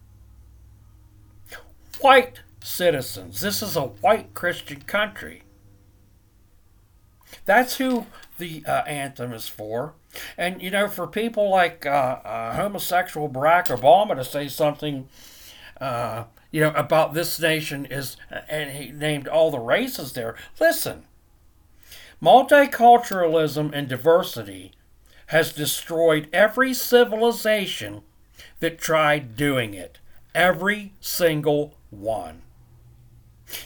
[2.01, 3.40] White citizens.
[3.40, 5.42] This is a white Christian country.
[7.44, 8.07] That's who
[8.38, 9.94] the uh, anthem is for.
[10.37, 15.09] And, you know, for people like uh, uh, homosexual Barack Obama to say something,
[15.81, 18.16] uh, you know, about this nation is,
[18.48, 20.37] and he named all the races there.
[20.61, 21.04] Listen,
[22.22, 24.72] multiculturalism and diversity
[25.26, 28.02] has destroyed every civilization
[28.61, 29.98] that tried doing it.
[30.35, 32.42] Every single one.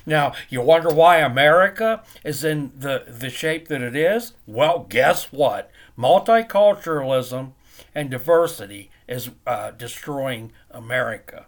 [0.07, 4.35] Now, you wonder why America is in the, the shape that it is?
[4.47, 5.71] Well, guess what?
[5.99, 7.53] Multiculturalism
[7.95, 11.47] and diversity is uh, destroying America.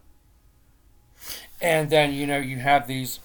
[1.61, 3.21] And then, you know, you have these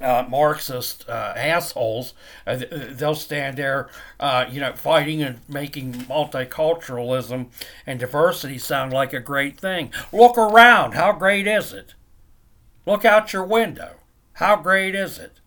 [0.00, 2.14] uh, Marxist uh, assholes,
[2.46, 3.88] uh, they'll stand there,
[4.20, 7.46] uh, you know, fighting and making multiculturalism
[7.86, 9.92] and diversity sound like a great thing.
[10.12, 10.92] Look around.
[10.92, 11.94] How great is it?
[12.88, 13.96] Look out your window.
[14.32, 15.40] How great is it?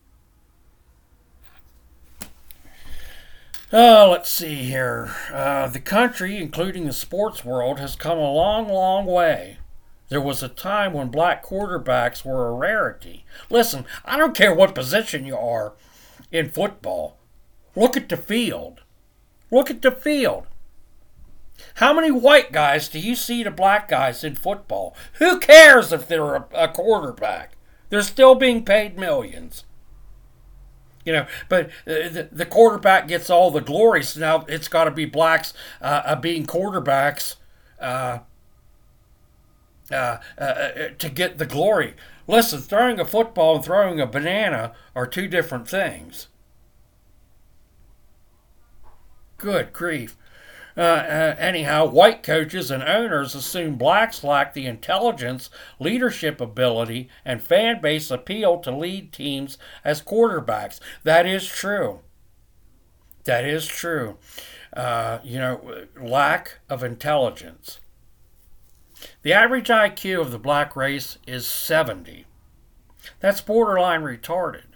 [3.72, 5.12] Uh, let's see here.
[5.32, 9.58] Uh, the country, including the sports world, has come a long, long way.
[10.08, 13.24] There was a time when black quarterbacks were a rarity.
[13.50, 15.72] Listen, I don't care what position you are
[16.30, 17.16] in football.
[17.74, 18.82] Look at the field.
[19.50, 20.46] Look at the field.
[21.76, 24.96] How many white guys do you see to black guys in football?
[25.14, 27.52] Who cares if they're a, a quarterback?
[27.88, 29.64] They're still being paid millions.
[31.04, 34.04] You know, but uh, the, the, quarterback gets all the glory.
[34.04, 37.36] So now it's got to be blacks uh, uh being quarterbacks
[37.80, 38.20] uh,
[39.90, 41.94] uh, uh, uh, to get the glory.
[42.26, 46.28] Listen, throwing a football and throwing a banana are two different things.
[49.36, 50.16] Good grief.
[50.76, 57.42] Uh, uh, anyhow, white coaches and owners assume blacks lack the intelligence, leadership ability, and
[57.42, 60.80] fan base appeal to lead teams as quarterbacks.
[61.04, 62.00] That is true.
[63.24, 64.16] That is true.
[64.72, 67.80] Uh, you know, lack of intelligence.
[69.22, 72.24] The average IQ of the black race is 70.
[73.20, 74.71] That's borderline retarded.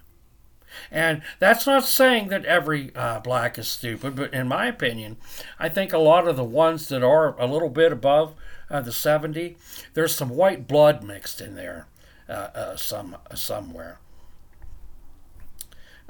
[0.90, 5.16] And that's not saying that every uh, black is stupid, but in my opinion,
[5.58, 8.34] I think a lot of the ones that are a little bit above
[8.70, 9.56] uh, the 70,
[9.94, 11.86] there's some white blood mixed in there
[12.28, 13.98] uh, uh some somewhere.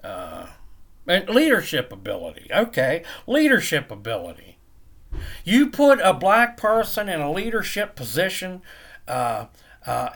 [0.02, 0.46] Uh,
[1.06, 2.48] and leadership ability.
[2.52, 4.58] Okay, leadership ability.
[5.44, 8.62] You put a black person in a leadership position
[9.06, 9.46] uh,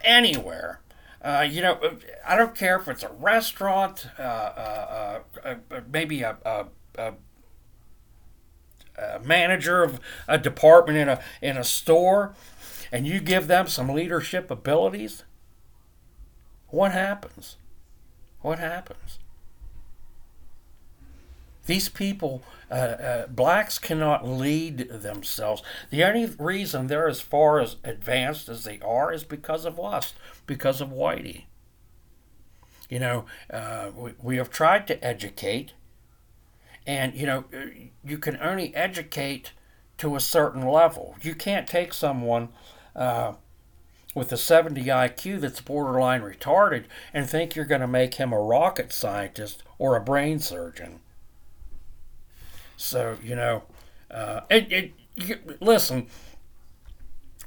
[0.03, 0.81] anywhere.
[1.22, 1.78] Uh, you know,
[2.26, 5.54] I don't care if it's a restaurant, uh, uh, uh,
[5.92, 6.66] maybe a, a,
[6.96, 7.12] a,
[8.96, 12.35] a, manager of a department in a in a store,
[12.90, 15.25] and you give them some leadership abilities.
[16.68, 17.58] What happens?
[18.40, 19.18] What happens?
[21.71, 25.62] These people, uh, uh, blacks cannot lead themselves.
[25.90, 30.12] The only reason they're as far as advanced as they are is because of us,
[30.48, 31.44] because of Whitey.
[32.88, 35.75] You know, uh, we, we have tried to educate,
[36.88, 37.44] and, you know,
[38.04, 39.52] you can only educate
[39.98, 41.14] to a certain level.
[41.23, 42.48] You can't take someone
[42.96, 43.35] uh,
[44.12, 48.40] with a 70 IQ that's borderline retarded and think you're going to make him a
[48.40, 50.98] rocket scientist or a brain surgeon.
[52.81, 53.64] So you know,
[54.10, 56.06] uh, it, it you, listen.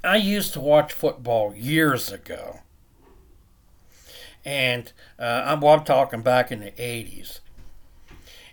[0.04, 2.60] I used to watch football years ago,
[4.44, 7.40] and uh, I'm, well, I'm talking back in the '80s.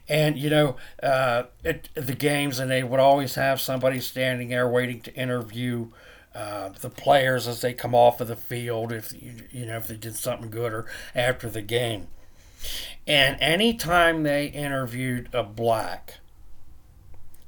[0.10, 4.68] And you know, uh, it, the games, and they would always have somebody standing there
[4.68, 5.90] waiting to interview
[6.34, 9.88] uh, the players as they come off of the field, if you, you know if
[9.88, 12.08] they did something good or after the game.
[13.06, 16.21] And anytime they interviewed a black,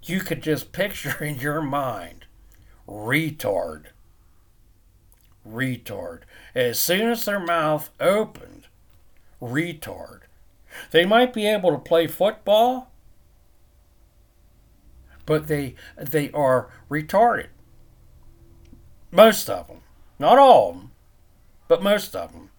[0.04, 2.26] you could just picture in your mind
[2.88, 3.86] retard.
[5.48, 6.22] Retard.
[6.56, 8.68] As soon as their mouth opened,
[9.42, 10.22] retard.
[10.92, 12.92] They might be able to play football,
[15.26, 17.48] but they they are retarded.
[19.12, 19.82] Most of them,
[20.18, 20.92] not all of them,
[21.68, 22.50] but most of them.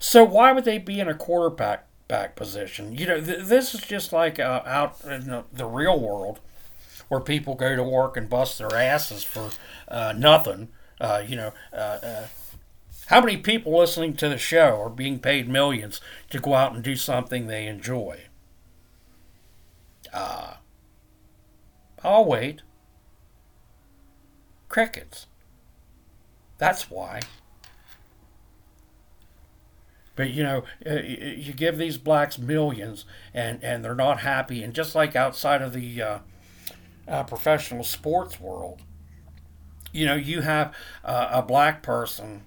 [0.00, 2.96] So why would they be in a quarterback back position?
[2.96, 6.38] You know, th- this is just like uh, out in the, the, real world,
[7.08, 9.50] where people go to work and bust their asses for
[9.88, 10.68] uh, nothing.
[11.00, 12.26] Uh, you know, uh, uh,
[13.06, 16.00] how many people listening to the show are being paid millions
[16.30, 18.20] to go out and do something they enjoy?
[20.12, 20.54] Uh,
[22.04, 22.62] I'll wait.
[24.68, 25.26] Crickets.
[26.58, 27.22] That's why.
[30.16, 34.62] But you know, uh, you give these blacks millions, and and they're not happy.
[34.62, 36.18] And just like outside of the uh,
[37.08, 38.80] uh, professional sports world,
[39.92, 42.44] you know, you have uh, a black person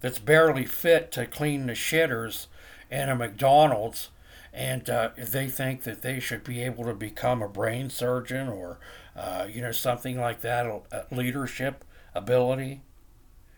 [0.00, 2.46] that's barely fit to clean the shitters
[2.90, 4.08] in a McDonald's,
[4.52, 8.78] and uh, they think that they should be able to become a brain surgeon or
[9.14, 10.66] uh, you know something like that,
[11.12, 12.80] leadership ability,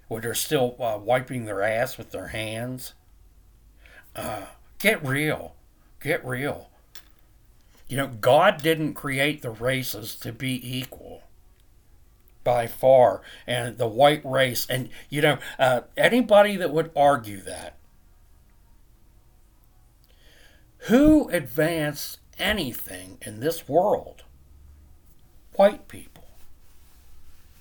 [0.08, 2.94] where they're still wiping their ass with their hands
[4.14, 4.46] uh,
[4.78, 5.54] get real.
[6.00, 6.68] Get real.
[7.88, 11.22] You know, God didn't create the races to be equal
[12.42, 13.22] by far.
[13.46, 17.76] And the white race, and, you know, uh, anybody that would argue that,
[20.86, 24.24] who advanced anything in this world?
[25.54, 26.24] White people.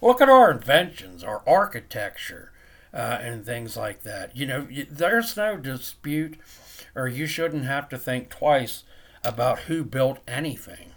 [0.02, 2.52] Look at our inventions, our architecture,
[2.94, 4.36] uh, and things like that.
[4.36, 6.38] You know, there's no dispute,
[6.96, 8.84] or you shouldn't have to think twice
[9.24, 10.92] about who built anything.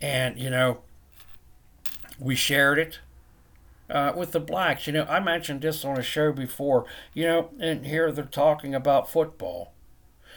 [0.00, 0.80] And, you know,
[2.18, 2.98] we shared it
[3.88, 4.86] uh, with the blacks.
[4.86, 6.84] You know, I mentioned this on a show before,
[7.14, 9.72] you know, and here they're talking about football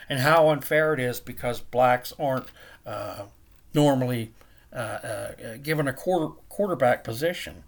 [0.08, 2.48] and how unfair it is because blacks aren't
[2.86, 3.26] uh,
[3.74, 4.34] normally
[4.72, 7.64] uh, uh given a quarter, quarterback position.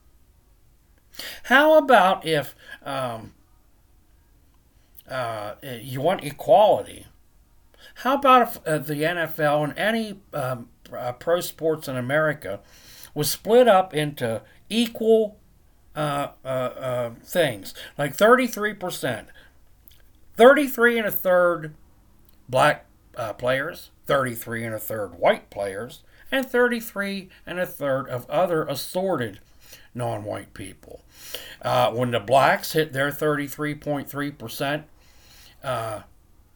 [1.43, 3.34] How about if um,
[5.09, 7.07] uh, you want equality?
[7.95, 12.59] How about if uh, the NFL and any um, uh, pro sports in America
[13.14, 15.38] was split up into equal
[15.95, 19.26] uh, uh, uh, things, like 33%,
[20.38, 21.76] 33 and a third
[22.47, 22.86] black
[23.38, 26.01] players, 33 and a third white players,
[26.32, 29.39] and 33 and a third of other assorted
[29.94, 31.02] non white people.
[31.62, 34.84] Uh, when the blacks hit their 33.3%,
[35.64, 36.02] uh,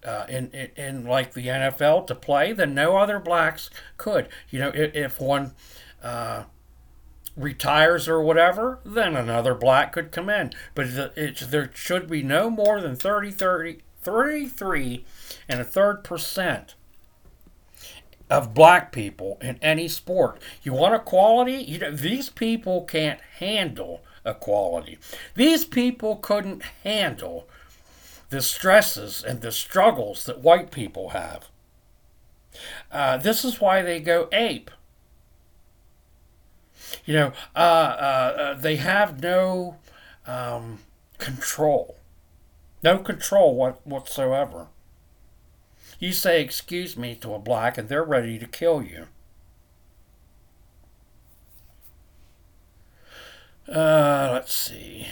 [0.06, 4.30] uh, in, in, in like the NFL to play, then no other blacks could.
[4.50, 5.54] You know, if, if one
[6.04, 6.44] uh,
[7.36, 10.54] retires or whatever, then another black could come in.
[10.76, 15.06] But it, there should be no more than 30, 30, 33
[15.50, 16.76] and a third percent
[18.30, 20.42] of black people in any sport.
[20.64, 21.58] You want equality?
[21.58, 24.98] You know, these people can't handle equality.
[25.36, 27.48] These people couldn't handle
[28.30, 31.50] the stresses and the struggles that white people have.
[32.92, 34.72] Uh, this is why they go ape.
[37.06, 39.78] You know, uh, uh, uh they have no
[40.26, 40.80] um,
[41.18, 41.98] control,
[42.84, 44.68] no control what, whatsoever.
[46.06, 49.08] You say, excuse me, to a black, and they're ready to kill you.
[53.68, 55.08] Uh, let's see.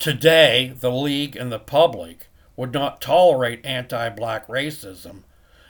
[0.00, 5.22] Today, the league and the public would not tolerate anti black racism,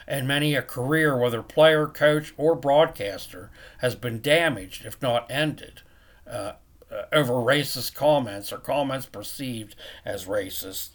[0.07, 3.51] and many a career, whether player, coach, or broadcaster,
[3.81, 5.83] has been damaged, if not ended,
[6.27, 6.53] uh,
[6.91, 9.77] uh, over racist comments or comments perceived
[10.07, 10.93] as racist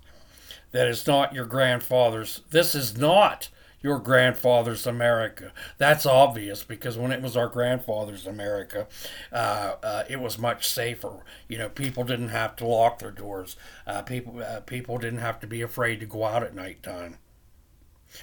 [0.71, 2.41] that is not your grandfather's.
[2.49, 3.49] This is not
[3.81, 5.51] your grandfather's America.
[5.77, 8.87] That's obvious because when it was our grandfather's America,
[9.31, 11.23] uh, uh, it was much safer.
[11.47, 13.55] You know, people didn't have to lock their doors.
[13.85, 17.17] Uh, people uh, people didn't have to be afraid to go out at nighttime.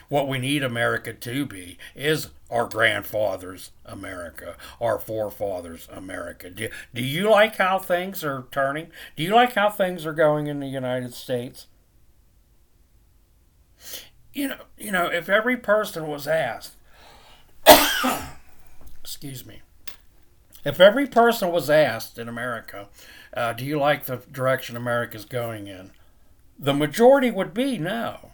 [0.09, 6.51] What we need America to be is our grandfather's America, our forefathers' America.
[6.51, 8.89] Do, do you like how things are turning?
[9.17, 11.67] Do you like how things are going in the United States?
[14.33, 16.73] You know, you know, if every person was asked,
[19.01, 19.63] excuse me,
[20.65, 22.89] if every person was asked in America,
[23.35, 25.91] uh, do you like the direction America's going in?
[26.59, 28.33] The majority would be no.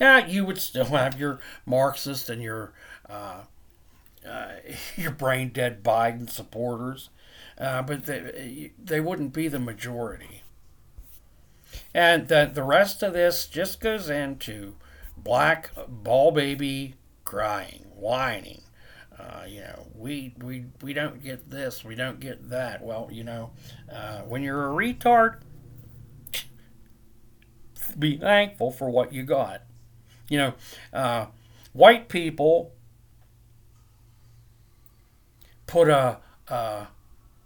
[0.00, 2.72] Yeah, you would still have your Marxist and your
[3.08, 3.42] uh,
[4.28, 4.48] uh,
[4.96, 7.10] your brain dead Biden supporters,
[7.58, 10.37] uh, but they, they wouldn't be the majority.
[11.98, 14.76] And the, the rest of this just goes into
[15.16, 16.94] black ball baby
[17.24, 18.62] crying, whining.
[19.18, 22.84] Uh, you know, we, we we don't get this, we don't get that.
[22.84, 23.50] Well, you know,
[23.92, 25.40] uh, when you're a retard,
[27.98, 29.62] be thankful for what you got.
[30.28, 30.54] You know,
[30.92, 31.26] uh,
[31.72, 32.74] white people
[35.66, 36.18] put a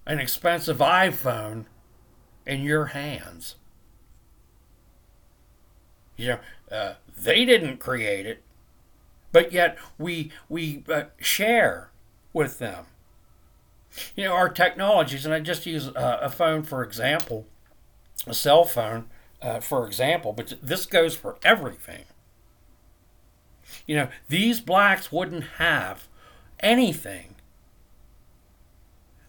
[0.07, 1.66] an expensive iPhone
[2.46, 3.57] in your hands.
[6.23, 6.39] You know,
[6.77, 8.43] uh, they didn't create it,
[9.33, 11.91] but yet we we uh, share
[12.33, 12.87] with them.
[14.14, 17.47] You know, our technologies, and I just use uh, a phone for example,
[18.25, 19.07] a cell phone
[19.43, 22.05] uh, for example, but this goes for everything.
[23.85, 26.07] You know, these blacks wouldn't have
[26.61, 27.35] anything.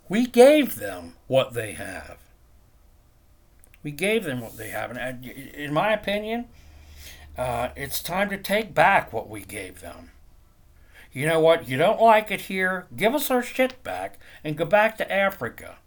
[0.07, 2.19] We gave them what they have.
[3.81, 4.91] We gave them what they have.
[4.95, 6.45] And in my opinion,
[7.37, 10.11] uh, it's time to take back what we gave them.
[11.11, 11.69] You know what?
[11.69, 12.87] You don't like it here?
[12.95, 15.77] Give us our shit back and go back to Africa.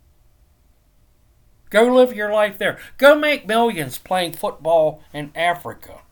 [1.71, 2.79] Go live your life there.
[2.97, 6.03] Go make millions playing football in Africa.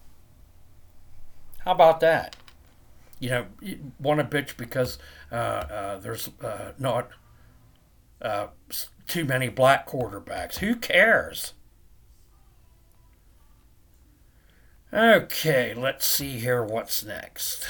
[1.60, 2.36] How about that?
[3.20, 4.98] You know, you want to bitch because
[5.30, 7.08] uh, uh, there's uh, not
[8.20, 8.48] uh,
[9.06, 10.58] too many black quarterbacks.
[10.58, 11.54] Who cares?
[14.94, 17.66] Okay, let's see here what's next.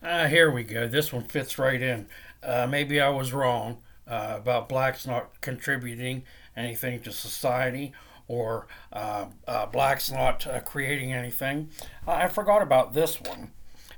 [0.00, 0.86] Ah, here we go.
[0.86, 2.06] This one fits right in.
[2.40, 6.22] Uh, maybe I was wrong uh, about blacks not contributing
[6.56, 7.92] anything to society
[8.28, 11.70] or uh, uh, blacks not uh, creating anything.
[12.06, 13.50] I forgot about this one.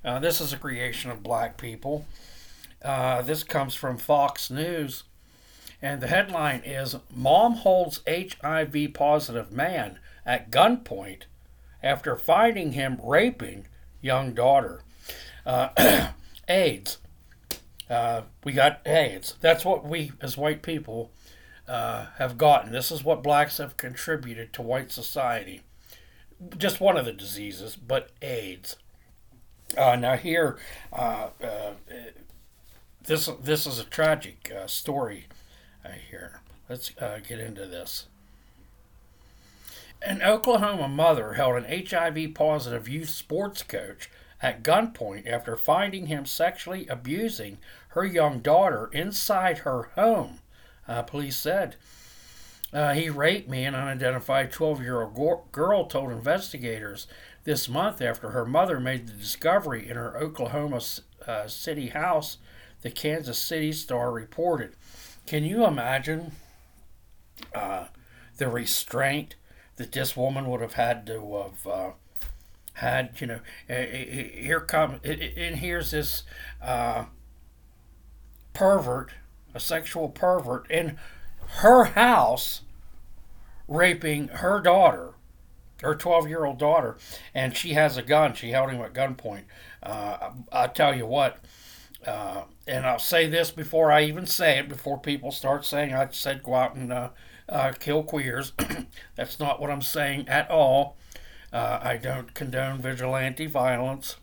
[0.02, 2.06] Uh, this is a creation of black people.
[2.82, 5.02] this comes from Fox News.
[5.82, 11.24] And the headline is Mom holds HIV positive man at gunpoint
[11.82, 13.66] after finding him raping
[14.00, 14.82] young daughter.
[15.44, 16.08] Uh,
[16.48, 16.98] AIDS.
[17.88, 19.36] Uh, we got AIDS.
[19.40, 21.10] That's what we, as white people,
[21.68, 22.72] uh, have gotten.
[22.72, 25.62] This is what blacks have contributed to white society.
[26.56, 28.76] Just one of the diseases, but AIDS.
[29.76, 30.58] Uh, now here,
[30.92, 31.72] uh, uh,
[33.04, 35.26] this this is a tragic story.
[36.10, 38.06] here, let's get into this.
[40.04, 46.26] An Oklahoma mother held an HIV positive youth sports coach at gunpoint after finding him
[46.26, 47.58] sexually abusing
[47.90, 50.40] her young daughter inside her home,
[50.88, 51.76] uh, police said.
[52.72, 57.06] Uh, he raped me, an unidentified 12 year old girl told investigators
[57.44, 60.80] this month after her mother made the discovery in her Oklahoma
[61.26, 62.38] uh, City house,
[62.80, 64.74] the Kansas City Star reported.
[65.26, 66.32] Can you imagine
[67.54, 67.86] uh,
[68.38, 69.36] the restraint
[69.82, 71.90] that this woman would have had to have uh,
[72.74, 73.20] had?
[73.20, 76.22] You know, here come and here's this
[76.62, 77.06] uh,
[78.54, 79.10] pervert,
[79.54, 80.98] a sexual pervert, in
[81.58, 82.62] her house,
[83.66, 85.14] raping her daughter,
[85.82, 86.96] her 12 year old daughter,
[87.34, 88.34] and she has a gun.
[88.34, 89.44] She held him at gunpoint.
[89.82, 91.38] Uh, I, I tell you what.
[92.06, 96.08] Uh, and I'll say this before I even say it, before people start saying I
[96.10, 97.10] said go out and uh,
[97.48, 98.52] uh, kill queers.
[99.14, 100.96] That's not what I'm saying at all.
[101.52, 104.16] Uh, I don't condone vigilante violence.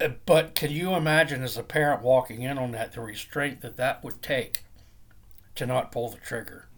[0.00, 3.76] Uh, but can you imagine, as a parent walking in on that, the restraint that
[3.76, 4.64] that would take
[5.56, 6.68] to not pull the trigger?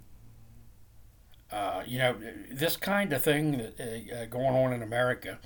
[1.52, 2.16] Uh, you know,
[2.50, 5.38] this kind of thing uh, going on in America.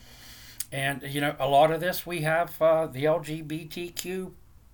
[0.71, 4.33] And, you know, a lot of this we have the LGBTQ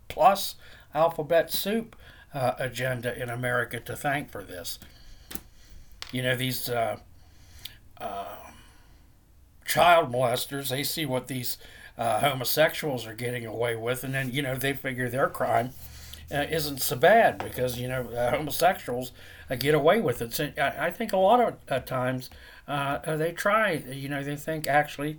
[0.08, 0.56] plus
[0.94, 1.96] alphabet soup
[2.34, 4.78] uh, agenda in America to thank for this.
[6.12, 6.98] You know, these uh,
[8.00, 8.36] uh,
[9.64, 11.56] child molesters, they see what these
[11.96, 15.70] uh, homosexuals are getting away with, and then, you know, they figure their crime
[16.32, 19.12] uh, isn't so bad because, you know, uh, homosexuals
[19.58, 20.32] get away with it.
[20.34, 22.30] So I, I think a lot of times
[22.66, 25.18] they try, you know, they think actually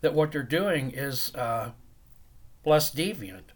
[0.00, 1.32] that what they're doing is
[2.64, 3.52] less deviant.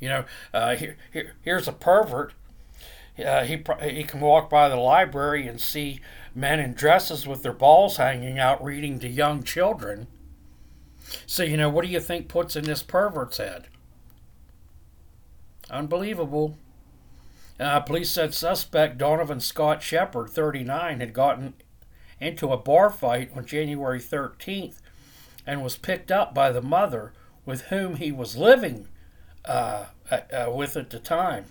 [0.00, 2.32] You know, uh, here, here, here's a pervert.
[3.22, 6.00] Uh, he, he can walk by the library and see
[6.34, 10.06] men in dresses with their balls hanging out reading to young children.
[11.26, 13.68] So, you know, what do you think puts in this pervert's head?
[15.70, 16.56] Unbelievable.
[17.58, 21.52] Uh, police said suspect Donovan Scott Shepard, 39, had gotten
[22.20, 24.78] into a bar fight on January 13th
[25.46, 27.12] and was picked up by the mother
[27.44, 28.88] with whom he was living
[29.44, 31.46] uh, uh, with at the time.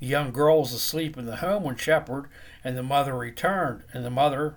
[0.00, 2.26] The young girl was asleep in the home when Shepard
[2.62, 4.56] and the mother returned, and the mother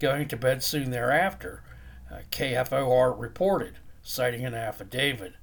[0.00, 1.62] going to bed soon thereafter.
[2.10, 5.34] uh, KFOR reported, citing an affidavit.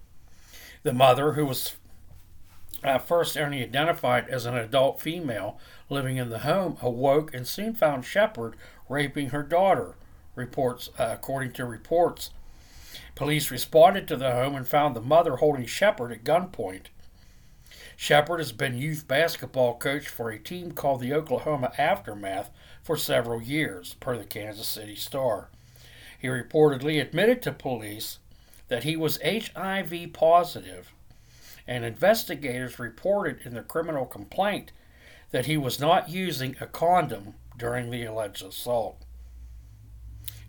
[0.83, 1.75] The mother, who was
[2.83, 5.59] at first only identified as an adult female
[5.89, 8.55] living in the home, awoke and soon found Shepard
[8.89, 9.95] raping her daughter.
[10.35, 12.29] Reports, uh, according to reports,
[13.17, 16.85] police responded to the home and found the mother holding Shepard at gunpoint.
[17.95, 22.51] Shepard has been youth basketball coach for a team called the Oklahoma Aftermath
[22.83, 25.49] for several years, per the Kansas City Star.
[26.19, 28.19] He reportedly admitted to police
[28.67, 30.93] that he was HIV positive,
[31.67, 34.71] and investigators reported in the criminal complaint
[35.31, 39.01] that he was not using a condom during the alleged assault.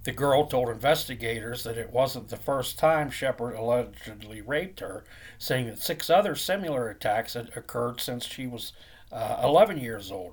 [0.09, 5.04] The girl told investigators that it wasn't the first time Shepard allegedly raped her,
[5.36, 8.72] saying that six other similar attacks had occurred since she was
[9.12, 10.32] uh, 11 years old.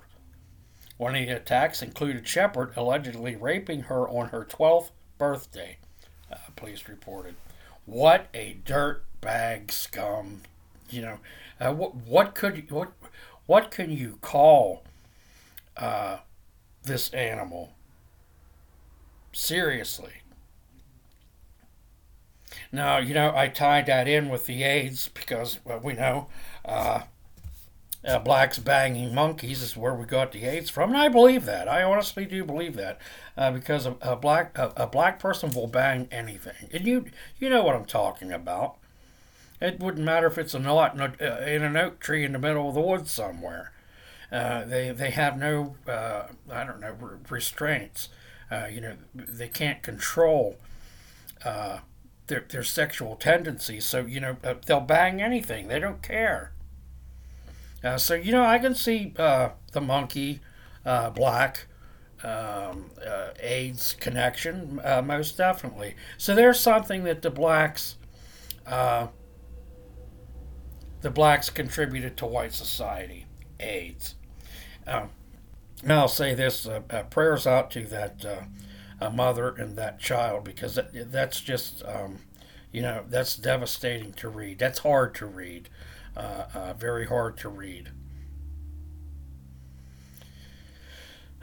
[0.96, 5.76] One of the attacks included Shepard allegedly raping her on her 12th birthday,
[6.32, 7.36] uh, police reported.
[7.86, 10.44] What a dirtbag scum!
[10.90, 11.20] You know,
[11.60, 12.94] uh, what what could what
[13.46, 14.86] what can you call
[15.76, 16.20] uh,
[16.82, 17.75] this animal?
[19.36, 20.22] Seriously.
[22.72, 26.28] Now, you know, I tied that in with the AIDS because well, we know
[26.64, 27.02] uh,
[28.08, 31.68] uh, blacks banging monkeys is where we got the AIDS from, and I believe that.
[31.68, 32.98] I honestly do believe that
[33.38, 37.06] uh, because a, a black a, a, black person will bang anything, and you
[37.38, 38.78] you know what I'm talking about.
[39.60, 42.32] It wouldn't matter if it's a knot in, a, uh, in an oak tree in
[42.32, 43.74] the middle of the woods somewhere.
[44.32, 46.96] Uh, they they have no uh, I don't know
[47.30, 48.08] restraints.
[48.52, 50.58] Uh, you know, they can't control
[51.44, 51.80] uh,
[52.28, 53.86] their, their sexual tendencies.
[53.86, 55.68] So, you know, uh, they'll bang anything.
[55.68, 56.52] They don't care.
[57.84, 60.42] Uh, so, you know, I can see uh, the monkey,
[60.84, 61.68] black,
[62.24, 62.90] um,
[63.40, 65.96] AIDS connection, most definitely.
[66.18, 67.98] So there's something that the blacks,
[68.66, 69.10] the
[71.12, 73.26] blacks contributed to white society,
[73.60, 74.16] AIDS.
[74.88, 75.10] Um,
[75.84, 78.26] now I'll say this: uh, uh, prayers out to that
[79.02, 82.20] uh, mother and that child because that, that's just, um,
[82.72, 84.60] you know, that's devastating to read.
[84.60, 85.70] That's hard to read,
[86.16, 87.90] uh, uh, very hard to read.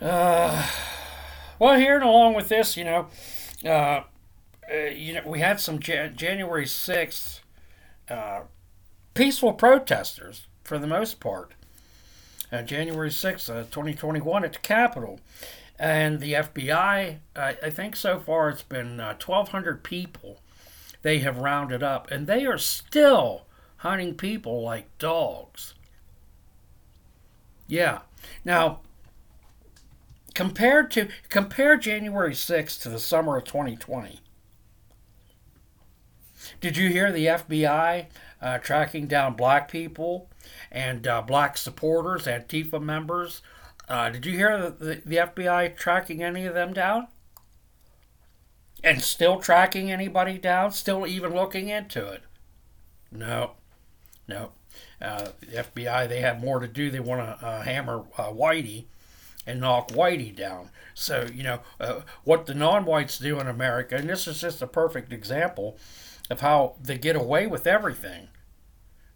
[0.00, 0.68] Uh,
[1.58, 3.06] well, here and along with this, you know,
[3.62, 7.40] you know, we had some Jan- January sixth
[9.14, 11.52] peaceful protesters for the most part
[12.52, 15.20] uh, January 6th, uh, 2021, at the Capitol.
[15.78, 20.38] And the FBI, I think so far it's been 1,200 uh, people
[21.02, 23.46] they have rounded up, and they are still
[23.78, 25.74] hunting people like dogs.
[27.66, 28.00] Yeah.
[28.44, 28.80] Now,
[30.34, 34.20] compared to compare January 6th to the summer of 2020.
[36.60, 38.06] Did you hear the FBI
[38.40, 40.28] uh, tracking down black people
[40.72, 43.42] and uh, black supporters, Antifa members.
[43.88, 47.08] Uh, did you hear the, the FBI tracking any of them down?
[48.82, 50.72] And still tracking anybody down?
[50.72, 52.22] Still even looking into it?
[53.12, 53.52] No,
[54.26, 54.52] no.
[55.00, 56.90] Uh, the FBI, they have more to do.
[56.90, 58.86] They want to uh, hammer uh, Whitey
[59.46, 60.70] and knock Whitey down.
[60.94, 64.62] So, you know, uh, what the non whites do in America, and this is just
[64.62, 65.76] a perfect example
[66.30, 68.28] of how they get away with everything.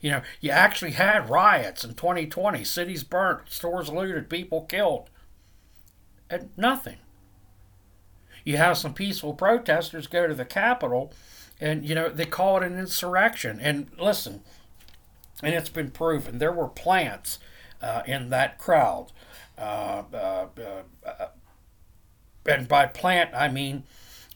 [0.01, 5.11] You know, you actually had riots in 2020, cities burnt, stores looted, people killed.
[6.29, 6.99] And nothing.
[8.45, 11.13] You have some peaceful protesters go to the Capitol
[11.61, 13.59] and, you know, they call it an insurrection.
[13.61, 14.43] And listen,
[15.43, 17.39] and it's been proven there were plants
[17.81, 19.13] uh, in that crowd.
[19.59, 20.47] Uh, uh,
[21.05, 21.27] uh
[22.45, 23.85] and by plant, I mean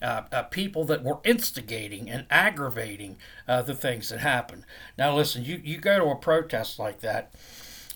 [0.02, 4.64] uh, uh, people that were instigating and aggravating uh, the things that happened.
[4.96, 7.34] Now, listen, you, you go to a protest like that,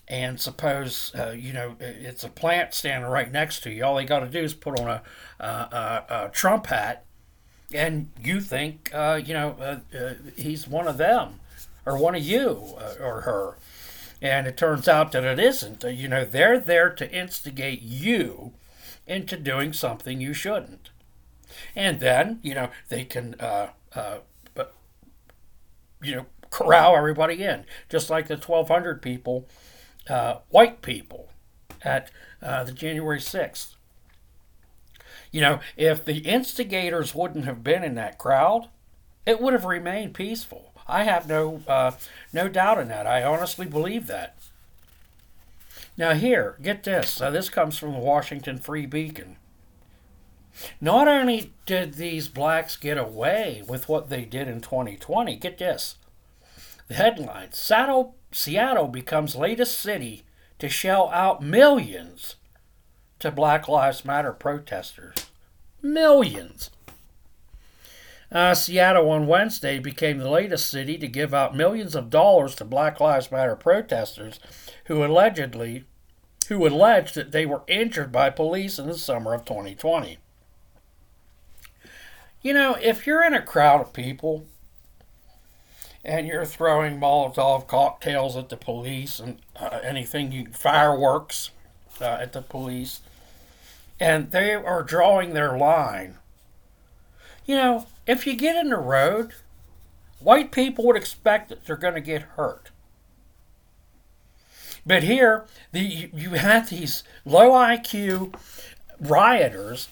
[0.06, 3.84] and suppose uh, you know it's a plant standing right next to you.
[3.84, 5.02] All they got to do is put on a,
[5.40, 7.04] a, a Trump hat,
[7.72, 11.40] and you think uh, you know uh, he's one of them,
[11.86, 13.56] or one of you, or her.
[14.20, 15.84] And it turns out that it isn't.
[15.84, 18.52] You know, they're there to instigate you
[19.06, 20.83] into doing something you shouldn't
[21.74, 24.18] and then you know they can uh, uh,
[26.02, 29.48] you know corral everybody in, just like the 1,200 people,
[30.08, 31.30] uh, white people,
[31.82, 33.74] at uh, the January 6th.
[35.32, 38.68] You know, if the instigators wouldn't have been in that crowd,
[39.26, 40.72] it would have remained peaceful.
[40.86, 41.92] I have no uh,
[42.32, 43.06] no doubt in that.
[43.06, 44.36] I honestly believe that.
[45.96, 47.16] Now here, get this.
[47.16, 49.36] This comes from the Washington Free Beacon.
[50.80, 55.96] Not only did these blacks get away with what they did in 2020, get this.
[56.88, 60.24] The headline Seattle, Seattle becomes latest city
[60.58, 62.36] to shell out millions
[63.18, 65.26] to Black Lives Matter protesters.
[65.80, 66.70] Millions.
[68.30, 72.64] Uh, Seattle on Wednesday became the latest city to give out millions of dollars to
[72.64, 74.40] Black Lives Matter protesters
[74.86, 75.84] who allegedly
[76.48, 80.18] who alleged that they were injured by police in the summer of 2020.
[82.44, 84.44] You know, if you're in a crowd of people
[86.04, 91.52] and you're throwing Molotov cocktails at the police and uh, anything, you, fireworks
[92.02, 93.00] uh, at the police,
[93.98, 96.18] and they are drawing their line,
[97.46, 99.32] you know, if you get in the road,
[100.20, 102.70] white people would expect that they're going to get hurt.
[104.84, 108.34] But here, the, you have these low IQ
[109.00, 109.88] rioters,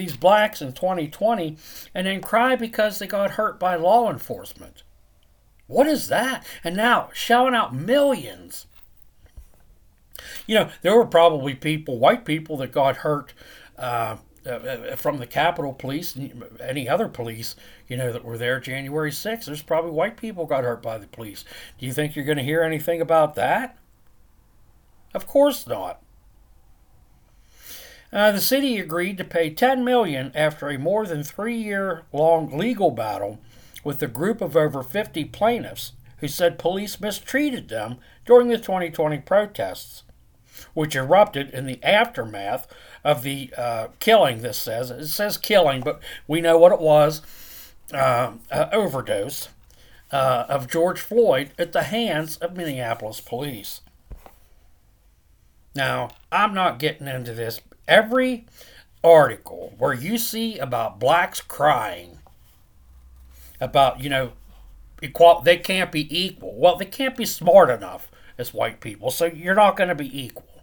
[0.00, 1.56] these blacks in 2020,
[1.94, 4.82] and then cry because they got hurt by law enforcement.
[5.66, 6.44] What is that?
[6.64, 8.66] And now shelling out millions.
[10.46, 13.32] You know, there were probably people, white people, that got hurt
[13.78, 16.18] uh, uh, from the Capitol Police,
[16.60, 17.56] any other police,
[17.88, 19.44] you know, that were there January 6th.
[19.44, 21.44] There's probably white people got hurt by the police.
[21.78, 23.78] Do you think you're going to hear anything about that?
[25.14, 26.02] Of course not.
[28.12, 33.38] Uh, the city agreed to pay 10 million after a more than three-year-long legal battle
[33.84, 37.96] with a group of over 50 plaintiffs who said police mistreated them
[38.26, 40.02] during the 2020 protests,
[40.74, 42.66] which erupted in the aftermath
[43.04, 44.42] of the uh, killing.
[44.42, 47.22] This says it says killing, but we know what it was:
[47.94, 49.48] uh, overdose
[50.12, 53.80] uh, of George Floyd at the hands of Minneapolis police.
[55.74, 57.60] Now, I'm not getting into this.
[57.90, 58.46] Every
[59.02, 62.20] article where you see about blacks crying
[63.60, 64.32] about, you know,
[65.02, 66.54] equal, they can't be equal.
[66.56, 70.22] Well, they can't be smart enough as white people, so you're not going to be
[70.22, 70.62] equal.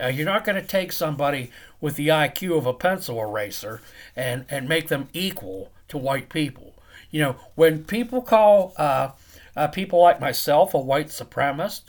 [0.00, 1.50] Uh, you're not going to take somebody
[1.80, 3.80] with the IQ of a pencil eraser
[4.14, 6.74] and, and make them equal to white people.
[7.10, 9.12] You know, when people call uh,
[9.56, 11.84] uh, people like myself a white supremacist,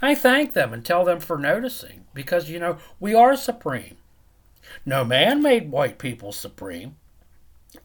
[0.00, 3.96] I thank them and tell them for noticing because, you know, we are supreme.
[4.84, 6.96] No man made white people supreme.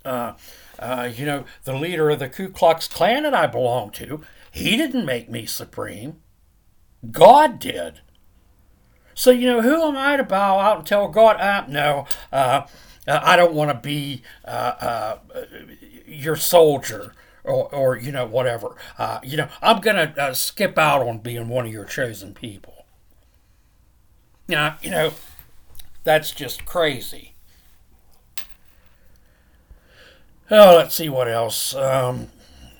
[0.04, 0.34] Uh,
[0.80, 4.78] uh, you know, the leader of the Ku Klux Klan that I belong to, he
[4.78, 6.18] didn't make me supreme.
[7.12, 8.02] God did.
[9.14, 12.66] So, you know, who am I to bow out and tell God, ah, no, uh,
[13.08, 14.48] uh I don't want to be uh,
[14.80, 15.18] uh,
[16.08, 17.14] your soldier
[17.44, 18.76] or, or you know, whatever.
[19.24, 22.71] You know, I'm going to skip out on being one of your chosen people.
[24.52, 25.14] Now, you know,
[26.04, 27.36] that's just crazy.
[30.52, 31.74] Oh, let's see what else.
[31.74, 32.28] Um,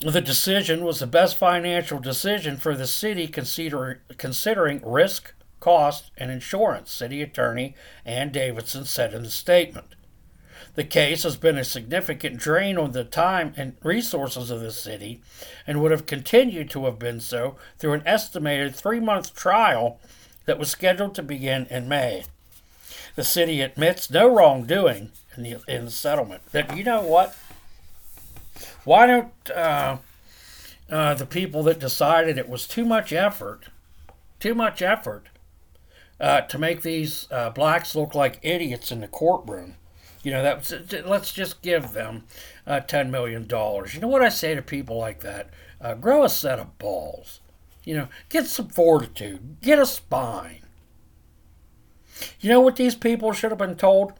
[0.02, 6.30] the decision was the best financial decision for the city consider, considering risk, cost, and
[6.30, 9.96] insurance, city attorney Ann Davidson said in the statement.
[10.76, 15.22] The case has been a significant drain on the time and resources of the city
[15.66, 20.02] and would have continued to have been so through an estimated three month trial
[20.46, 22.26] that was scheduled to begin in May.
[23.16, 26.46] The city admits no wrongdoing in the, in the settlement.
[26.52, 27.36] That you know what?
[28.84, 29.98] Why don't uh,
[30.90, 33.66] uh, the people that decided it was too much effort,
[34.40, 35.28] too much effort,
[36.20, 39.76] uh, to make these uh, blacks look like idiots in the courtroom.
[40.24, 42.26] You know, that let's just give them
[42.68, 43.96] uh, ten million dollars.
[43.96, 45.50] You know what I say to people like that?
[45.80, 47.40] Uh, grow a set of balls.
[47.84, 49.58] You know, get some fortitude.
[49.62, 50.60] Get a spine.
[52.40, 54.14] You know what these people should have been told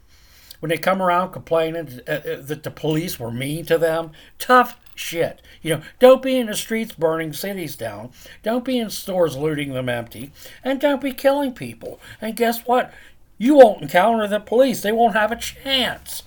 [0.60, 4.12] when they come around complaining uh, uh, that the police were mean to them?
[4.38, 5.42] Tough shit.
[5.60, 8.10] You know, don't be in the streets burning cities down.
[8.42, 10.32] Don't be in stores looting them empty.
[10.64, 12.00] And don't be killing people.
[12.20, 12.92] And guess what?
[13.38, 14.82] You won't encounter the police.
[14.82, 16.24] They won't have a chance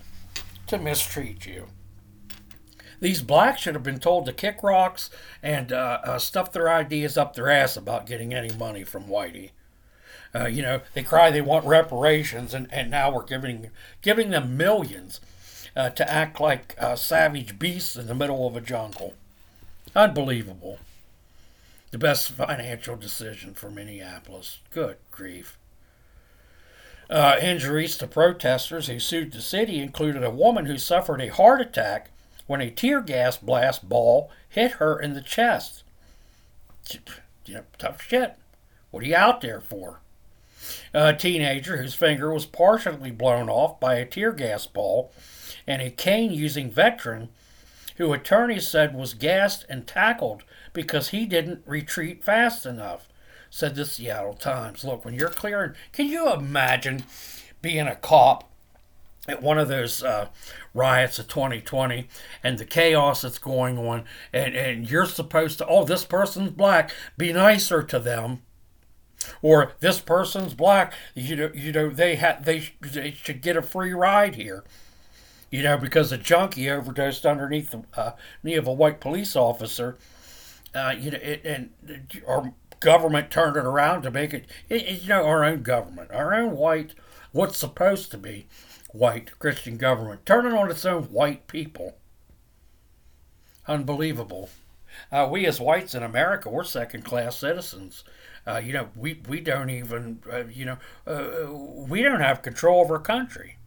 [0.68, 1.68] to mistreat you.
[3.00, 5.10] These blacks should have been told to kick rocks
[5.44, 9.52] and uh, uh, stuff their ideas up their ass about getting any money from Whitey.
[10.34, 13.70] Uh, you know, they cry they want reparations, and, and now we're giving
[14.02, 15.22] giving them millions
[15.76, 19.14] uh, to act like uh, savage beasts in the middle of a jungle.
[19.96, 20.80] Unbelievable.
[21.92, 24.60] The best financial decision for Minneapolis.
[24.72, 25.58] Good grief.
[27.10, 31.62] Uh, injuries to protesters who sued the city included a woman who suffered a heart
[31.62, 32.10] attack
[32.48, 35.84] when a tear gas blast ball hit her in the chest.
[37.78, 38.36] Tough shit.
[38.92, 40.00] What are you out there for?
[40.94, 45.12] a teenager whose finger was partially blown off by a tear gas ball,
[45.68, 47.30] and a cane using veteran
[47.98, 50.44] who attorneys said was gassed and tackled
[50.74, 53.08] because he didn't retreat fast enough,
[53.50, 54.84] said the Seattle Times.
[54.84, 57.04] Look, when you're clearing, can you imagine
[57.62, 58.50] being a cop
[59.28, 60.30] at one of those uh,
[60.74, 62.08] riots of 2020
[62.44, 66.92] and the chaos that's going on, and, and you're supposed to, oh, this person's black,
[67.18, 68.42] be nicer to them
[69.42, 70.94] or this person's black.
[71.14, 74.64] You know, you know they had they, they should get a free ride here.
[75.52, 78.12] You know, because a junkie overdosed underneath the uh,
[78.44, 79.98] knee of a white police officer.
[80.74, 81.70] Uh, you know, it, and
[82.28, 86.34] our government turned it around to make it, it, you know, our own government, our
[86.34, 86.94] own white,
[87.32, 88.48] what's supposed to be
[88.98, 91.96] white Christian government, turning on its own white people.
[93.68, 94.50] Unbelievable.
[95.12, 98.04] Uh, we as whites in America, we're second class citizens.
[98.48, 100.78] Uh, you know, we, we don't even, uh, you know,
[101.08, 103.58] uh, we don't have control of our country.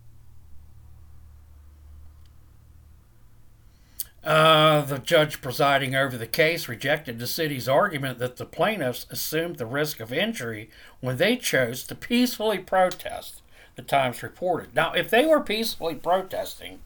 [4.24, 9.56] Uh, the judge presiding over the case rejected the city's argument that the plaintiffs assumed
[9.56, 10.68] the risk of injury
[11.00, 13.40] when they chose to peacefully protest,
[13.78, 14.74] the Times reported.
[14.74, 16.80] Now, if they were peacefully protesting,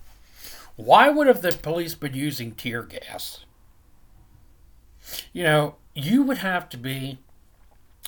[0.76, 3.46] why would have the police been using tear gas?
[5.32, 7.18] You know, you would have to be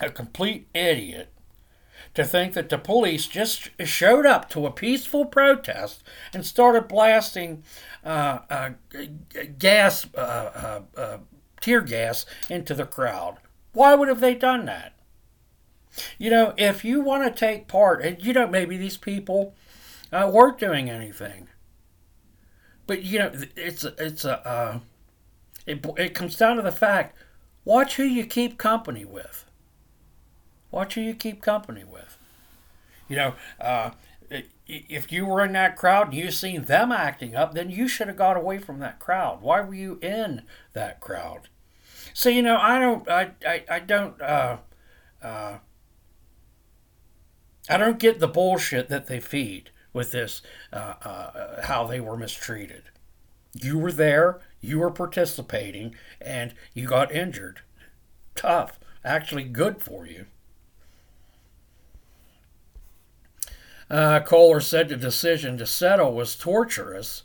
[0.03, 1.31] a complete idiot
[2.13, 6.05] to think that the police just showed up to a peaceful protest
[6.35, 7.63] and started blasting
[8.05, 8.71] uh, uh,
[9.59, 11.19] gas, uh, uh, uh,
[11.63, 13.39] tear gas into the crowd.
[13.73, 14.94] Why would have they done that?
[16.19, 19.55] You know, if you want to take part, you know, maybe these people
[20.13, 21.49] uh, weren't doing anything,
[22.87, 24.83] but you know, it's a, it's a,
[25.67, 27.17] it, it comes down to the fact:
[27.65, 29.45] watch who you keep company with
[30.75, 32.19] Watch who you keep company with.
[33.09, 33.91] You know, uh,
[34.67, 38.09] if you were in that crowd and you seen them acting up, then you should
[38.09, 39.41] have got away from that crowd.
[39.41, 40.43] Why were you in
[40.73, 41.49] that crowd?
[42.13, 44.57] So you know, I don't, I, I, I don't, uh,
[45.23, 45.59] uh,
[47.69, 50.43] I don't get the bullshit that they feed with this,
[50.73, 52.85] uh, uh, how they were mistreated.
[53.55, 57.61] You were there, you were participating, and you got injured.
[58.35, 60.27] Tough, actually good for you.
[63.89, 67.23] Uh, Koehler said the decision to settle was torturous,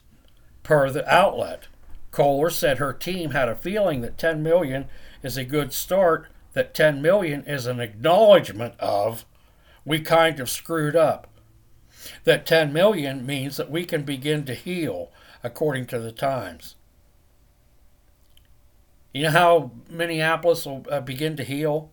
[0.61, 1.67] per the outlet.
[2.11, 4.85] Koehler said her team had a feeling that 10 million
[5.23, 9.25] is a good start, that 10 million is an acknowledgement of
[9.89, 11.27] we kind of screwed up.
[12.23, 15.11] That 10 million means that we can begin to heal,
[15.43, 16.75] according to the Times.
[19.11, 21.89] You know how Minneapolis will uh, begin to heal?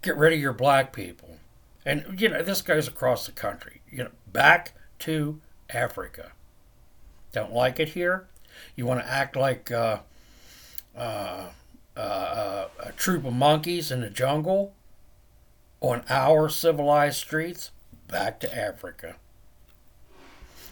[0.00, 1.36] Get rid of your black people.
[1.84, 3.82] And, you know, this goes across the country.
[3.90, 6.32] You know, back to Africa.
[7.32, 8.28] Don't like it here?
[8.76, 9.98] You want to act like uh,
[10.96, 11.48] uh,
[11.94, 14.72] uh, a troop of monkeys in the jungle
[15.88, 17.70] on our civilized streets?
[18.08, 19.16] Back to Africa.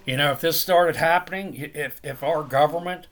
[0.05, 3.07] You know, if this started happening, if, if our government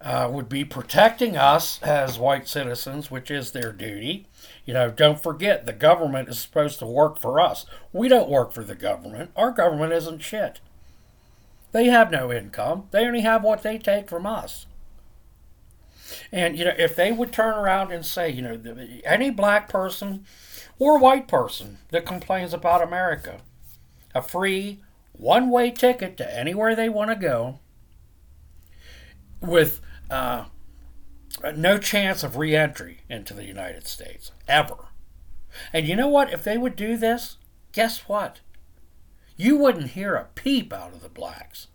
[0.00, 4.26] uh, would be protecting us as white citizens, which is their duty.
[4.64, 7.66] You know, don't forget the government is supposed to work for us.
[7.92, 9.30] We don't work for the government.
[9.36, 10.60] Our government isn't shit.
[11.72, 12.88] They have no income.
[12.90, 14.66] They only have what they take from us.
[16.32, 18.58] And you know, if they would turn around and say, you know,
[19.04, 20.24] any black person
[20.80, 23.42] or white person that complains about America,
[24.14, 24.80] a free
[25.12, 27.60] one-way ticket to anywhere they want to go
[29.40, 30.46] with uh,
[31.54, 34.88] no chance of reentry into the United States, ever.
[35.72, 36.32] And you know what?
[36.32, 37.36] If they would do this,
[37.72, 38.40] guess what?
[39.36, 41.68] You wouldn't hear a peep out of the blacks.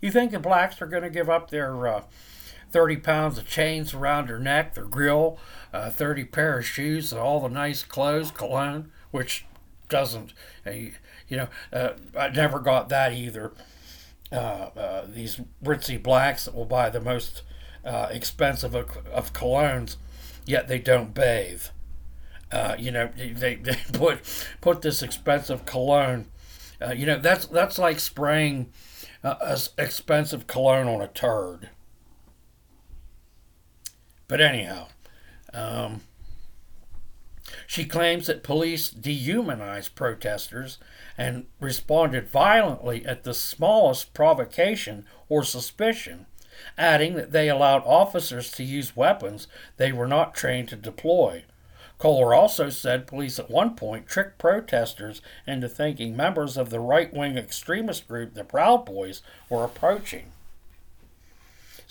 [0.00, 2.02] You think the blacks are going to give up their uh,
[2.72, 5.38] 30 pounds of chains around their neck, their grill,
[5.72, 9.44] uh, 30 pair of shoes, and all the nice clothes, cologne, which
[9.88, 10.32] doesn't,
[10.66, 13.52] uh, you know, uh, I never got that either.
[14.32, 17.42] Uh, uh, these ritzy blacks that will buy the most
[17.84, 19.96] uh, expensive of, of, colognes,
[20.46, 21.64] yet they don't bathe.
[22.78, 24.20] You know, they, they put
[24.62, 26.26] put this expensive cologne.
[26.96, 28.72] You know, that's that's like spraying
[29.22, 31.68] uh, expensive cologne on a turd.
[34.32, 34.86] But anyhow,
[35.52, 36.00] um,
[37.66, 40.78] she claims that police dehumanized protesters
[41.18, 46.24] and responded violently at the smallest provocation or suspicion,
[46.78, 51.44] adding that they allowed officers to use weapons they were not trained to deploy.
[52.00, 57.12] Koehler also said police at one point tricked protesters into thinking members of the right
[57.12, 59.20] wing extremist group, the Proud Boys,
[59.50, 60.32] were approaching.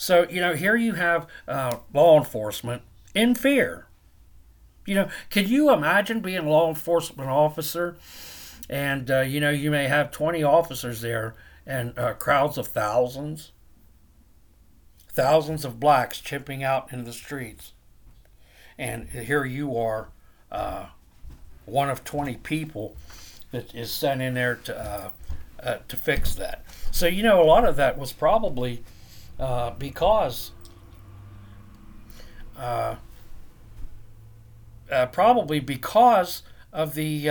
[0.02, 2.82] So, you know, here you have uh, law enforcement
[3.14, 3.86] in fear.
[4.84, 7.98] You know, could you imagine being a law enforcement officer
[8.68, 11.36] and, uh, you know, you may have 20 officers there
[11.68, 13.52] and uh, crowds of thousands?
[15.08, 17.74] Thousands of blacks chipping out in the streets
[18.80, 20.10] and here you are,
[20.52, 20.88] uh,
[21.68, 22.96] one of 20 people
[23.52, 25.10] that is sent in there to uh,
[25.62, 26.66] uh, to fix that.
[26.90, 28.84] So you know, a lot of that was probably
[29.40, 30.52] uh, because.
[32.58, 32.96] Uh,
[34.92, 37.28] uh, probably because of the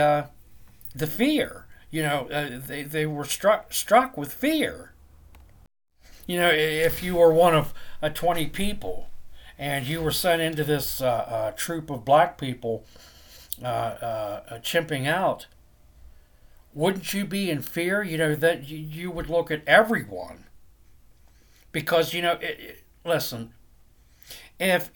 [0.95, 2.27] the fear, you know,
[2.67, 4.93] they they were struck struck with fear.
[6.25, 9.07] You know, if you were one of uh, 20 people,
[9.57, 12.85] and you were sent into this uh, uh, troop of black people
[13.63, 15.47] uh, uh, uh, chimping out,
[16.73, 18.03] wouldn't you be in fear?
[18.03, 20.45] You know, that you, you would look at everyone.
[21.71, 23.53] Because, you know, it, it, listen,
[24.59, 24.89] if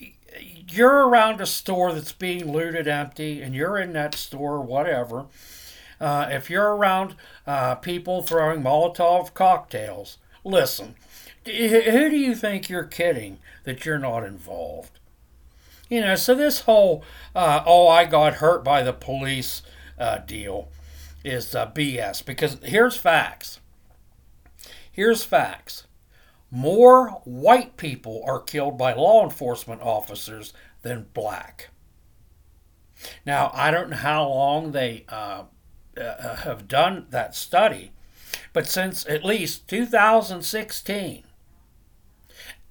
[0.71, 5.25] you're around a store that's being looted empty and you're in that store, whatever,
[5.99, 7.15] uh, if you're around
[7.47, 10.95] uh, people throwing Molotov cocktails, listen,
[11.45, 14.99] who do you think you're kidding that you're not involved?
[15.89, 17.03] You know, so this whole,
[17.35, 19.61] uh, oh, I got hurt by the police
[19.99, 20.69] uh, deal
[21.23, 23.59] is uh, BS because here's facts.
[24.91, 25.85] Here's facts.
[26.51, 31.69] More white people are killed by law enforcement officers than black.
[33.25, 35.43] Now, I don't know how long they uh,
[35.97, 37.91] uh, have done that study,
[38.53, 41.23] but since at least 2016,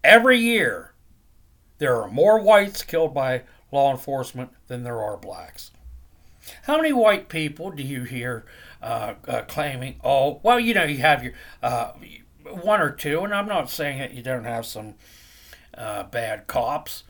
[0.04, 0.92] Every year,
[1.78, 5.70] there are more whites killed by law enforcement than there are blacks.
[6.64, 8.44] How many white people do you hear
[8.82, 11.92] uh, uh, claiming, oh, well, you know, you have your uh,
[12.44, 14.94] one or two, and I'm not saying that you don't have some
[15.76, 17.04] uh, bad cops,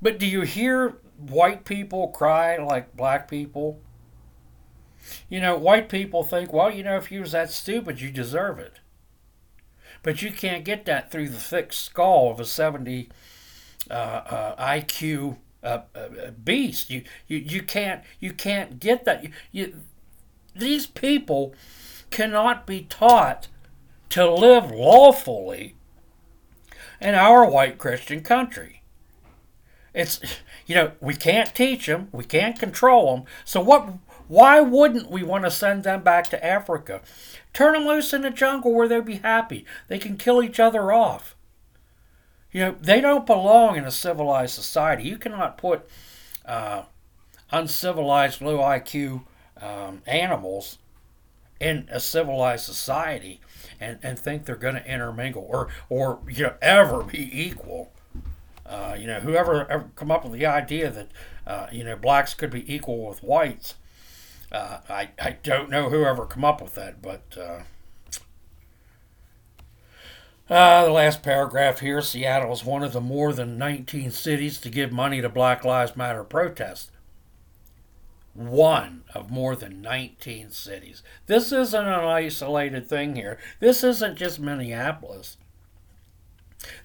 [0.00, 3.80] but do you hear white people cry like black people?
[5.28, 8.58] You know, white people think, well, you know, if you was that stupid, you deserve
[8.58, 8.80] it.
[10.02, 13.08] But you can't get that through the thick skull of a 70
[13.90, 16.90] uh, uh, IQ uh, uh, beast.
[16.90, 19.24] You, you you can't you can't get that.
[19.24, 19.74] You, you,
[20.54, 21.54] these people
[22.10, 23.48] cannot be taught
[24.16, 25.74] to live lawfully
[27.02, 28.80] in our white Christian country.
[29.92, 30.20] It's
[30.66, 33.26] you know we can't teach them, we can't control them.
[33.44, 33.92] So what?
[34.26, 37.02] Why wouldn't we want to send them back to Africa?
[37.52, 39.66] Turn them loose in the jungle where they'll be happy.
[39.86, 41.36] They can kill each other off.
[42.50, 45.04] You know, they don't belong in a civilized society.
[45.04, 45.86] You cannot put
[46.46, 46.84] uh,
[47.52, 49.24] uncivilized, low IQ
[49.60, 50.78] um, animals
[51.60, 53.40] in a civilized society
[53.80, 57.92] and, and think they're going to intermingle or, or you know, ever be equal.
[58.64, 61.08] Uh, you know, whoever ever come up with the idea that,
[61.46, 63.74] uh, you know, blacks could be equal with whites
[64.52, 67.62] uh, I, I don't know who ever come up with that, but uh,
[70.52, 74.70] uh, the last paragraph here Seattle is one of the more than 19 cities to
[74.70, 76.90] give money to Black Lives Matter protests.
[78.36, 81.02] One of more than 19 cities.
[81.26, 83.38] This isn't an isolated thing here.
[83.60, 85.38] This isn't just Minneapolis.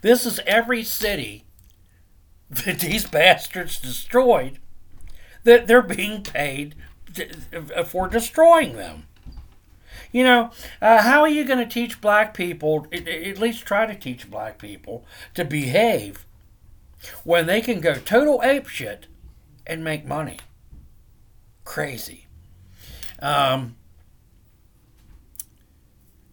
[0.01, 1.45] This is every city
[2.49, 4.59] that these bastards destroyed
[5.43, 6.75] that they're being paid
[7.85, 9.07] for destroying them.
[10.11, 13.95] You know, uh, how are you going to teach black people, at least try to
[13.95, 16.25] teach black people, to behave
[17.23, 19.03] when they can go total apeshit
[19.65, 20.39] and make money?
[21.71, 22.27] Crazy.
[23.19, 23.77] Um,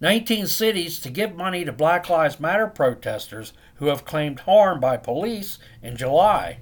[0.01, 4.97] 19 cities to give money to Black Lives Matter protesters who have claimed harm by
[4.97, 6.59] police in July.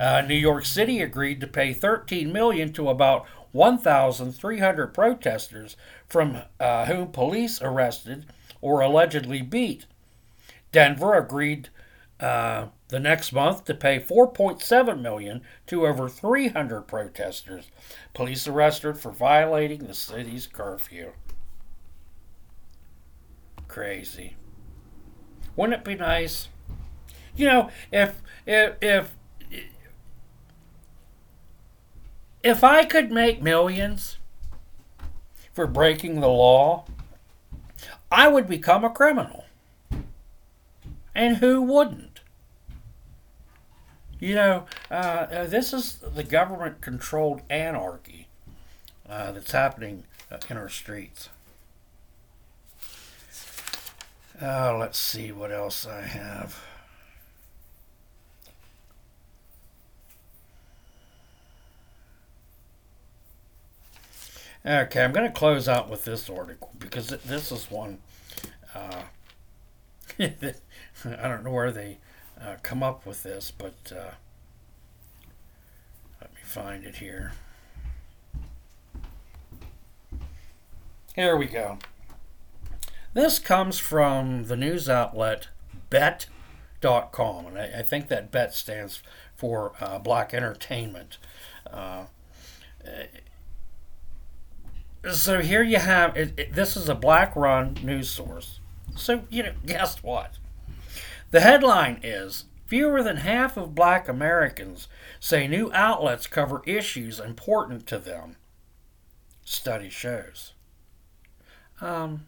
[0.00, 6.86] Uh, New York City agreed to pay 13 million to about 1,300 protesters, from uh,
[6.86, 8.24] whom police arrested
[8.62, 9.84] or allegedly beat.
[10.72, 11.68] Denver agreed
[12.20, 17.72] uh, the next month to pay 4.7 million to over 300 protesters.
[18.14, 21.10] Police arrested for violating the city's curfew.
[23.66, 24.36] Crazy.
[25.56, 26.46] Wouldn't it be nice?
[27.34, 29.16] You know, if if if
[32.44, 34.18] if I could make millions
[35.52, 36.84] for breaking the law,
[38.12, 39.46] I would become a criminal.
[41.12, 42.13] And who wouldn't?
[44.24, 48.26] You know, uh, uh, this is the government controlled anarchy
[49.06, 51.28] uh, that's happening uh, in our streets.
[54.40, 56.58] Uh, let's see what else I have.
[64.64, 67.98] Okay, I'm going to close out with this article because this is one.
[68.74, 69.02] Uh,
[70.18, 71.98] I don't know where they
[72.44, 74.12] uh, come up with this, but uh,
[76.20, 77.32] let me find it here.
[81.14, 81.78] Here we go.
[83.12, 85.48] This comes from the news outlet
[85.88, 89.02] Bet.com, and I, I think that Bet stands
[89.36, 91.18] for uh, Black Entertainment.
[91.70, 92.06] Uh,
[95.12, 98.60] so here you have it, it, this is a black run news source.
[98.96, 100.38] So, you know, guess what?
[101.30, 104.88] The headline is Fewer than half of black Americans
[105.20, 108.36] say new outlets cover issues important to them.
[109.44, 110.54] Study shows.
[111.82, 112.26] Um,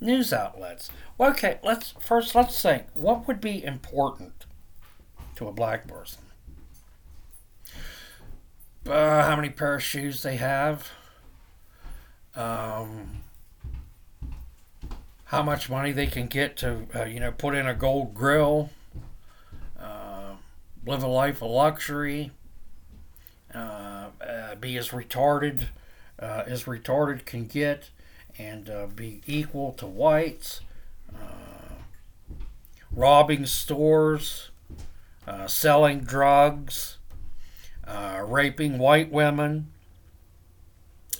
[0.00, 0.90] news outlets.
[1.20, 2.86] Okay, let's first let's think.
[2.94, 4.46] What would be important
[5.36, 6.22] to a black person?
[8.88, 10.90] uh, how many pair of shoes they have,
[12.34, 13.22] um,
[15.28, 18.70] how much money they can get to, uh, you know, put in a gold grill,
[19.78, 20.32] uh,
[20.84, 22.30] live a life of luxury,
[23.54, 25.68] uh, uh, be as retarded
[26.18, 27.90] uh, as retarded can get,
[28.38, 30.60] and be equal to whites,
[32.90, 34.50] robbing stores,
[35.46, 36.98] selling drugs
[37.88, 39.68] uh, raping white women.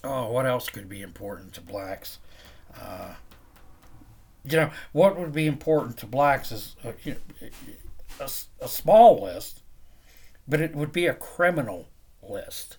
[0.05, 2.19] Oh, what else could be important to blacks?
[4.45, 7.49] You know, what would be important to blacks is uh, you know,
[8.21, 8.31] a,
[8.65, 9.63] a small list,
[10.47, 11.89] but it would be a criminal
[12.23, 12.79] list.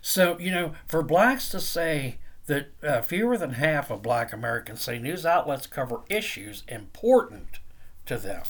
[0.00, 4.80] So, you know, for blacks to say that uh, fewer than half of black Americans
[4.80, 7.58] say news outlets cover issues important
[8.06, 8.42] to them.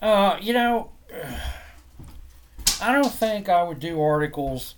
[0.00, 0.92] Uh, you know,
[2.80, 4.74] I don't think I would do articles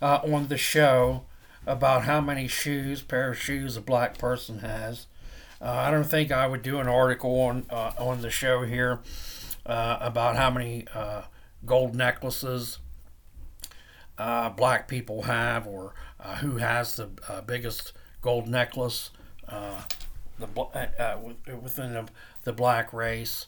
[0.00, 1.24] uh, on the show
[1.66, 5.06] about how many shoes, pair of shoes, a black person has.
[5.60, 9.00] Uh, I don't think I would do an article on uh, on the show here
[9.64, 11.22] uh, about how many uh,
[11.64, 12.78] gold necklaces
[14.18, 15.94] uh, black people have, or
[16.40, 17.08] who has the
[17.46, 19.10] biggest gold necklace
[20.38, 20.48] the
[21.60, 22.08] within the,
[22.44, 23.46] the black race.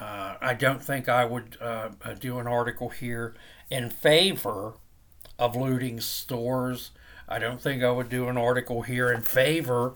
[0.00, 3.34] Uh, I don't think I would uh, uh, do an article here
[3.70, 4.74] in favor
[5.38, 6.90] of looting stores.
[7.28, 9.94] I don't think I would do an article here in favor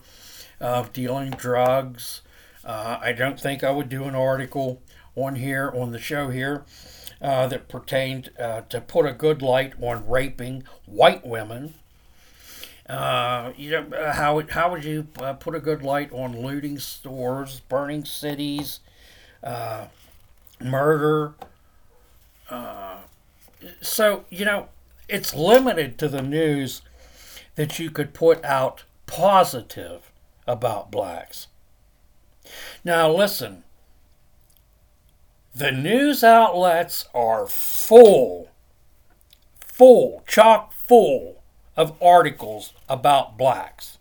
[0.59, 2.21] of dealing drugs.
[2.63, 4.81] Uh, I don't think I would do an article
[5.15, 6.63] on here, on the show here,
[7.21, 11.73] uh, that pertained uh, to put a good light on raping white women.
[12.89, 18.79] you know, how, how would you put a good light on looting stores, burning cities,
[19.43, 19.87] uh,
[20.59, 21.33] murder.
[22.49, 22.97] Uh,
[23.81, 24.69] so, you know,
[25.07, 26.81] it's limited to the news
[27.57, 30.11] that you could put out positive
[30.47, 31.47] about blacks.
[32.85, 33.63] Now, listen,
[35.53, 38.49] the news outlets are full,
[39.59, 41.41] full, chock full
[41.75, 43.97] of articles about blacks.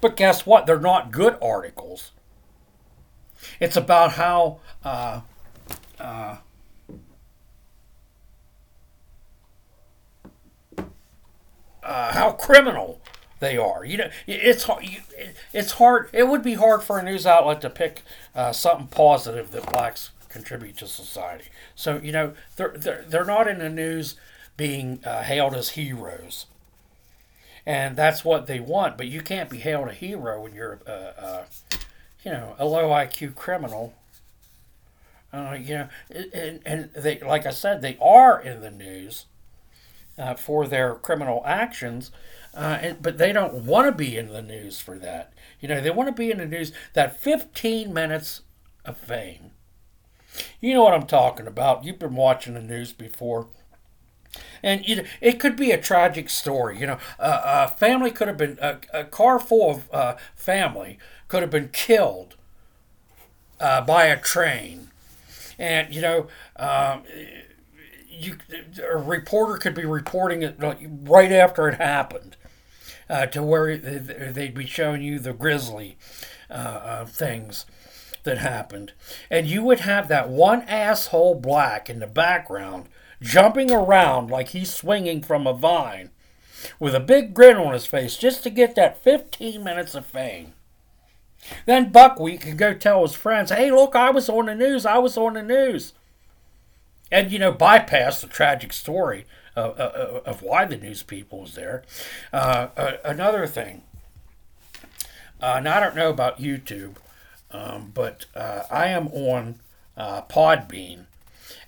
[0.00, 0.66] But guess what?
[0.66, 2.12] They're not good articles.
[3.60, 5.22] It's about how uh,
[5.98, 6.36] uh,
[11.88, 13.00] uh, how criminal
[13.40, 13.84] they are.
[13.84, 14.84] You know, it's hard.
[15.52, 16.10] It's hard.
[16.12, 18.02] It would be hard for a news outlet to pick
[18.34, 21.46] uh, something positive that blacks contribute to society.
[21.74, 24.16] So you know, they're they're, they're not in the news
[24.56, 26.46] being uh, hailed as heroes,
[27.64, 28.98] and that's what they want.
[28.98, 31.44] But you can't be hailed a hero when you're uh, uh
[32.24, 33.94] you know, a low IQ criminal.
[35.32, 39.26] Uh, you know, and, and they, like I said, they are in the news
[40.18, 42.10] uh, for their criminal actions,
[42.54, 45.32] uh, and, but they don't want to be in the news for that.
[45.60, 48.42] You know, they want to be in the news that 15 minutes
[48.84, 49.52] of fame.
[50.60, 51.84] You know what I'm talking about.
[51.84, 53.48] You've been watching the news before.
[54.62, 56.78] And you know, it could be a tragic story.
[56.78, 61.42] You know, a family could have been a, a car full of uh, family could
[61.42, 62.36] have been killed
[63.60, 64.90] uh, by a train,
[65.58, 67.02] and you know, um,
[68.18, 68.36] you
[68.88, 72.36] a reporter could be reporting it right after it happened,
[73.08, 75.96] uh, to where they'd be showing you the grisly
[76.50, 77.66] uh, uh, things.
[78.24, 78.92] that happened,
[79.30, 82.88] and you would have that one asshole black in the background
[83.22, 86.10] jumping around like he's swinging from a vine
[86.78, 90.52] with a big grin on his face just to get that 15 minutes of fame.
[91.66, 94.98] Then Buckwheat can go tell his friends, hey, look, I was on the news, I
[94.98, 95.92] was on the news.
[97.10, 99.24] And, you know, bypass the tragic story
[99.56, 101.82] of, of, of why the news people was there.
[102.32, 103.82] Uh, uh, another thing,
[105.40, 106.96] uh, and I don't know about YouTube,
[107.50, 109.60] um, but uh, I am on
[109.96, 111.06] uh, Podbean,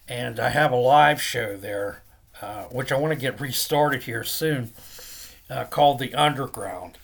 [0.07, 2.03] and I have a live show there,
[2.43, 4.73] uh, which I want to get restarted here soon,
[5.71, 6.99] called The Underground.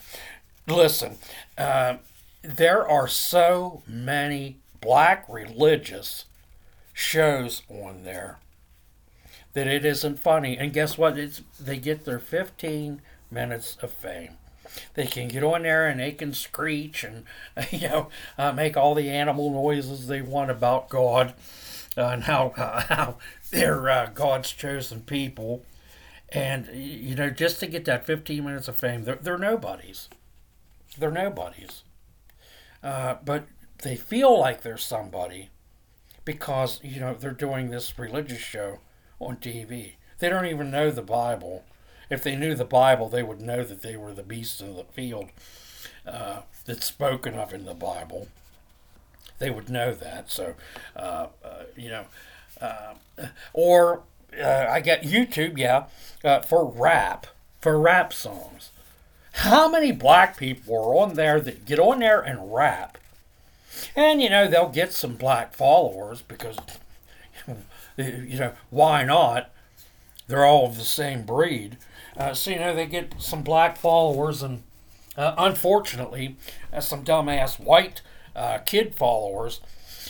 [0.69, 1.19] Listen,
[1.57, 6.26] there are so many black religious
[6.97, 8.39] shows on there
[9.53, 10.57] that it isn't funny.
[10.57, 11.19] And guess what?
[11.19, 14.39] It's they get their 15 minutes of fame.
[14.95, 17.25] They can get on there and they can screech and
[17.71, 18.09] you know
[18.39, 21.35] uh, make all the animal noises they want about God
[21.99, 23.19] uh, and how uh, how
[23.51, 25.65] they're uh, God's chosen people.
[26.31, 30.09] And you know, just to get that 15 minutes of fame, they're, they're nobodies.
[30.99, 31.83] They're nobodies.
[32.83, 33.47] Uh, but
[33.83, 35.51] they feel like they're somebody
[36.27, 38.81] because you know they're doing this religious show
[39.19, 39.93] on TV.
[40.19, 41.65] They don't even know the Bible.
[42.11, 44.85] If they knew the Bible, they would know that they were the beasts of the
[44.85, 45.31] field
[46.07, 48.29] uh, that's spoken of in the Bible.
[49.39, 50.31] They would know that.
[50.31, 50.55] So,
[50.95, 52.05] uh, uh, you know,
[52.61, 52.95] uh,
[53.53, 54.03] or
[54.39, 55.87] uh, I get YouTube, yeah,
[56.25, 57.27] uh, for rap,
[57.61, 58.71] for rap songs.
[59.33, 62.99] How many black people are on there that get on there and rap?
[63.95, 66.57] And, you know, they'll get some black followers because,
[67.97, 69.51] you know, why not?
[70.29, 71.77] They're all of the same breed.
[72.17, 74.63] Uh, so, you know, they get some black followers and,
[75.17, 76.37] uh, unfortunately,
[76.73, 78.03] uh, some dumbass white
[78.35, 79.61] uh, kid followers.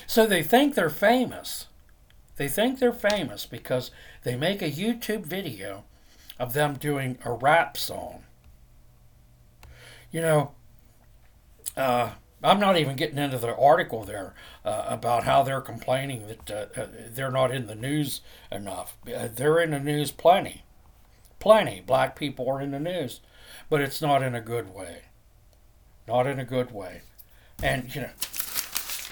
[0.07, 1.67] So they think they're famous.
[2.37, 3.91] They think they're famous because
[4.23, 5.85] they make a YouTube video
[6.39, 8.25] of them doing a rap song
[10.17, 10.53] you know,
[11.77, 12.11] uh,
[12.47, 16.81] I'm not even getting into the article there uh, about how they're complaining that uh,
[16.81, 18.21] uh they're not in the news
[18.51, 18.97] enough.
[19.07, 20.65] Uh, they're in the news plenty.
[21.39, 21.81] Plenty.
[21.81, 23.21] Black people are in the news,
[23.69, 25.03] but it's not in a good way.
[26.07, 27.03] Not in a good way.
[27.63, 28.11] And, you know,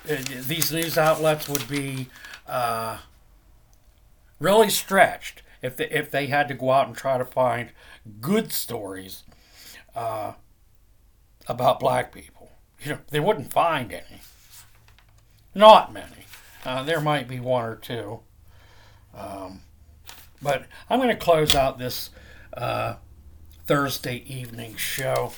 [0.09, 0.17] uh,
[0.47, 2.09] these news outlets would be
[4.39, 7.71] really stretched if they, if they had to go out and try to find
[8.21, 9.25] good stories
[9.95, 10.35] uh,
[11.49, 12.34] about black people.
[12.85, 14.21] You know, they wouldn't find any.
[15.55, 16.27] Not many.
[16.65, 18.21] Uh, there might be one or two.
[19.17, 19.61] Um,
[20.43, 22.11] but I'm going to close out this
[22.55, 22.97] uh,
[23.67, 25.33] Thursday evening show.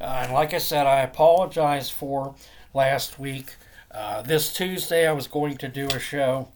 [0.00, 2.34] Uh, and like I said, I apologize for
[2.74, 3.54] last week.
[3.90, 6.48] Uh, this Tuesday, I was going to do a show,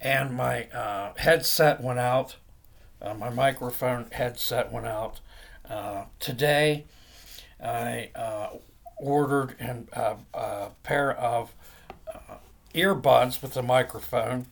[0.00, 2.36] and my uh, headset went out.
[3.02, 5.20] Uh, my microphone headset went out.
[6.18, 6.86] today,
[7.62, 8.48] I uh,
[8.98, 11.54] ordered an, uh, a pair of
[12.12, 12.36] uh,
[12.74, 14.46] earbuds with a microphone.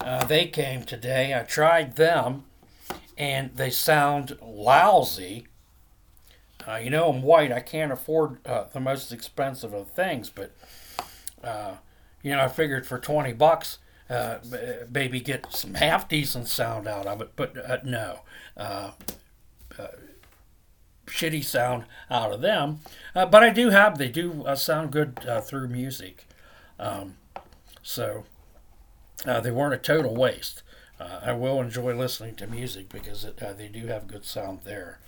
[0.00, 1.34] Uh, they came today.
[1.38, 2.44] I tried them,
[3.18, 5.46] and they sound lousy.
[6.66, 7.52] Uh, you know, I'm white.
[7.52, 10.52] I can't afford uh, the most expensive of things, but
[12.22, 13.78] you know, I figured for 20 bucks,
[14.90, 17.30] maybe get some half decent sound out of it.
[17.36, 18.20] But no
[21.10, 22.80] shitty sound out of them.
[23.14, 26.26] Uh, but I do have, they do uh, sound good uh, through music.
[26.78, 27.16] Um,
[27.82, 28.24] so
[29.26, 30.62] uh, they weren't a total waste.
[30.98, 34.60] Uh, I will enjoy listening to music because it, uh, they do have good sound
[34.64, 34.98] there.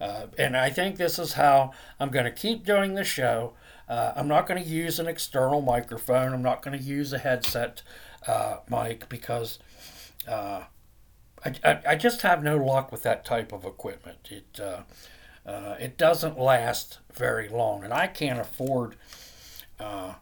[0.00, 3.54] and I think this is how I'm going to keep doing the show.
[3.88, 6.32] I'm not going to use an external microphone.
[6.32, 7.82] I'm not going to use a headset
[8.68, 9.58] mic because
[10.28, 10.66] I,
[11.44, 14.28] I, I, just have no luck with that type of equipment.
[14.30, 14.60] It
[15.50, 18.94] uh, it doesn't last very long, and I can't afford,
[19.80, 20.14] uh,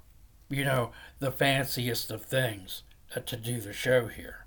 [0.48, 2.82] you know, the fanciest of things
[3.14, 4.46] uh, to do the show here.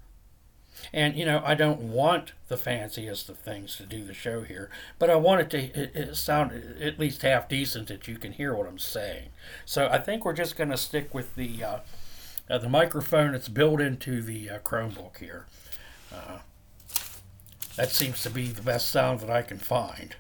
[0.91, 4.71] And you know, I don't want the fanciest of things to do the show here,
[4.97, 6.51] but I want it to it, it sound
[6.81, 9.29] at least half decent that you can hear what I'm saying.
[9.63, 11.79] So I think we're just going to stick with the uh,
[12.49, 15.45] uh, the microphone that's built into the uh, Chromebook here.
[17.75, 20.15] that seems to be the best sound that I can find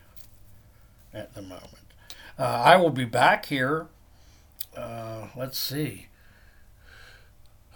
[1.13, 1.93] at the moment.
[2.37, 3.87] Uh, I will be back here.
[4.75, 6.07] Uh, let's see.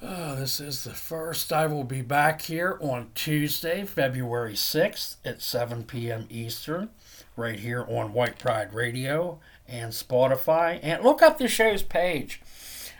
[0.01, 1.51] Uh, this is the first.
[1.51, 6.27] I will be back here on Tuesday, February 6th at 7 p.m.
[6.29, 6.89] Eastern,
[7.35, 10.79] right here on White Pride Radio and Spotify.
[10.83, 12.41] And look up the show's page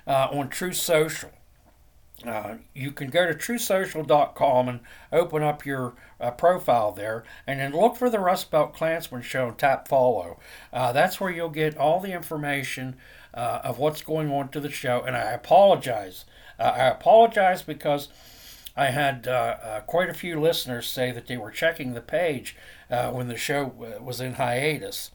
[0.08, 1.32] uh, on True Social.
[2.28, 4.80] Uh, you can go to truesocial.com and
[5.12, 9.50] open up your uh, profile there, and then look for the Rust Belt Klansman Show
[9.50, 10.40] and tap follow.
[10.72, 12.96] Uh, that's where you'll get all the information
[13.34, 15.02] uh, of what's going on to the show.
[15.02, 16.26] And I apologize.
[16.60, 18.08] Uh, I apologize because
[18.78, 22.56] I had uh, quite a few listeners say that they were checking the page
[22.90, 23.66] when the show
[24.02, 25.12] was in hiatus.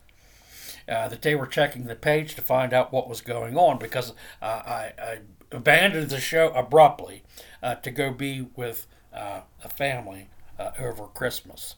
[0.87, 4.13] that they were checking the page to find out what was going on because
[4.43, 5.19] I, I
[5.53, 7.23] abandoned the show abruptly
[7.63, 10.29] uh, to go be with uh, a family
[10.59, 11.77] uh, over Christmas.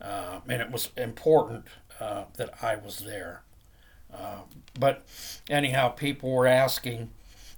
[0.00, 1.64] Uh, and it was important
[2.00, 3.42] uh, that I was there.
[4.78, 5.06] But
[5.50, 7.10] anyhow, people were asking,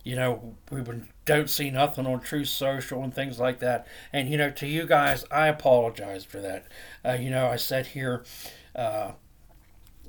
[0.04, 0.82] you know, we
[1.24, 3.86] don't see nothing on Truth Social and things like that.
[4.12, 6.66] And, you know, to you guys, I apologize for that.
[7.20, 8.24] you know, I said here,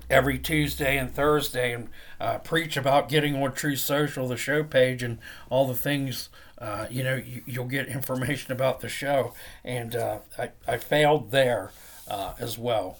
[0.09, 5.03] every Tuesday and Thursday and uh, preach about getting on True Social, the show page,
[5.03, 5.19] and
[5.49, 6.29] all the things.
[6.57, 9.33] Uh, you know, you, will get information about the show,
[9.63, 11.71] and uh, I, I failed there
[12.07, 12.97] uh, as well.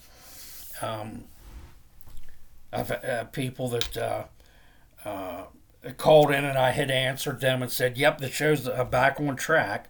[0.82, 1.26] Um,
[2.72, 5.46] I've had uh, people that uh,
[5.98, 9.90] called in, and I had answered them and said, "Yep, the show's back on track."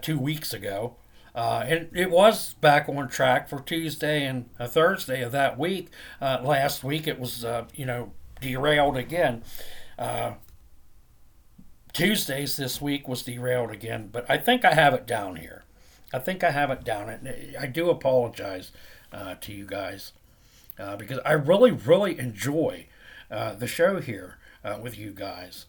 [0.00, 0.96] two weeks ago,
[1.34, 5.88] uh, it, it was back on track for Tuesday and a Thursday of that week.
[6.20, 9.42] Uh, last week it was, uh, you know, derailed again.
[9.98, 10.32] Uh,
[11.92, 15.64] Tuesdays this week was derailed again, but I think I have it down here.
[16.12, 17.08] I think I have it down.
[17.08, 18.72] And I do apologize
[19.12, 20.12] uh, to you guys
[20.78, 22.86] uh, because I really, really enjoy
[23.28, 24.38] the show here
[24.80, 25.66] with you guys.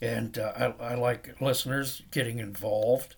[0.00, 3.16] And I, I like listeners getting involved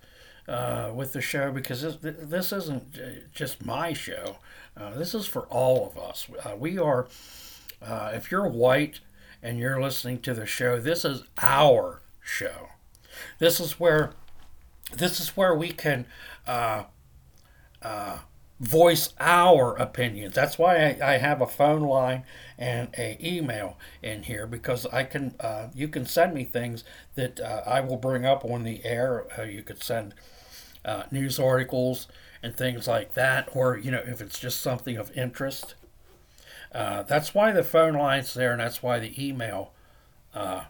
[0.49, 4.37] uh, with the show because this, this isn't just my show.
[4.77, 6.27] Uh, this is for all of us.
[6.45, 7.07] Uh, we are,
[7.83, 9.01] uh, if you're white
[9.43, 12.69] and you're listening to the show, this is our show.
[13.39, 14.13] This is where,
[14.97, 16.07] this is where we can
[16.47, 16.85] uh,
[17.83, 18.19] uh,
[18.61, 20.35] voice our opinions.
[20.35, 22.25] That's why I, I, have a phone line
[22.57, 26.85] and a email in here because I can uh, you can send me things
[27.15, 29.27] that uh, I will bring up on the air.
[29.39, 30.15] Uh, you could send
[30.85, 32.09] uh, news articles
[32.43, 35.75] and things like that, or you know if it's just something of interest.
[36.73, 39.73] Uh, that's why the phone line's there, and that's why the email
[40.35, 40.65] uh,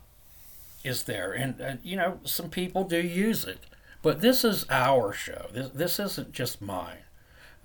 [0.85, 1.33] is there.
[1.33, 3.67] And, and you know some people do use it,
[4.03, 5.47] but this is our show.
[5.53, 6.99] This this isn't just mine.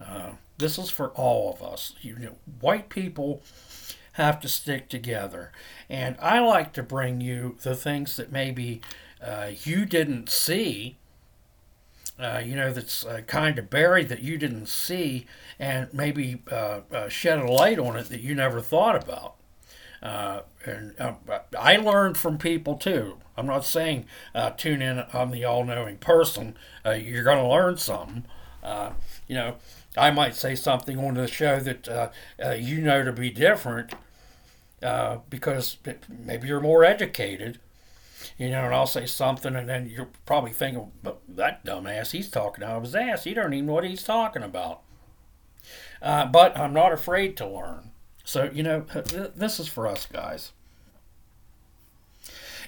[0.03, 1.93] Uh, this is for all of us.
[2.01, 3.43] You know, white people
[4.13, 5.51] have to stick together,
[5.89, 8.81] and I like to bring you the things that maybe
[9.23, 10.97] uh, you didn't see
[12.19, 15.25] uh, you know, that's uh, kind of buried that you didn't see
[15.57, 19.35] and maybe uh, uh shed a light on it that you never thought about.
[20.03, 21.17] Uh, and um,
[21.57, 23.17] I learned from people too.
[23.37, 24.05] I'm not saying
[24.35, 26.57] uh, tune in on the all knowing person.
[26.85, 28.25] you're going to learn something.
[29.27, 29.55] you know,
[29.97, 32.13] I might say something on the show that
[32.59, 33.93] you know to be different
[35.29, 35.77] because
[36.07, 37.59] maybe you're more educated
[38.37, 42.29] you know, and I'll say something, and then you're probably thinking, but that dumbass, he's
[42.29, 43.23] talking out of his ass.
[43.23, 44.81] He don't even know what he's talking about.
[46.01, 47.91] Uh, but I'm not afraid to learn.
[48.23, 48.81] So, you know,
[49.35, 50.51] this is for us guys.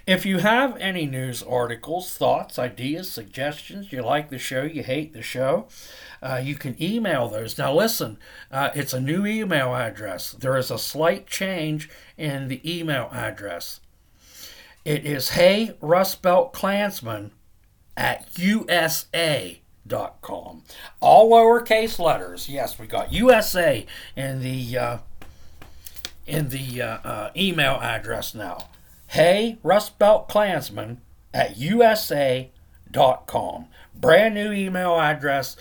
[0.08, 5.14] If you have any news articles, thoughts, ideas, suggestions, you like the show, you hate
[5.14, 5.68] the show,
[6.24, 7.58] uh, you can email those.
[7.58, 8.18] Now, listen,
[8.52, 10.32] uh, it's a new email address.
[10.32, 13.80] There is a slight change in the email address.
[14.84, 17.30] It is Hey Rust Belt Klansman
[17.96, 19.62] at USA.com.
[21.00, 22.50] All lowercase letters.
[22.50, 23.86] Yes, we got USA
[24.16, 24.98] in the uh,
[26.26, 28.70] in the uh, uh, email address now.
[29.06, 31.02] Hey Rust Belt Klansman
[31.32, 32.48] at USA.com.
[33.94, 35.58] Brand new email address.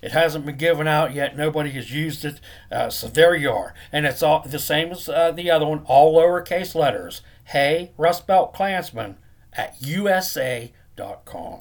[0.00, 1.36] It hasn't been given out yet.
[1.36, 2.40] Nobody has used it.
[2.70, 3.74] Uh, so there you are.
[3.92, 8.26] And it's all the same as uh, the other one, all lowercase letters hey, Rust
[8.26, 9.16] Belt Klansman
[9.54, 11.60] at USA.com.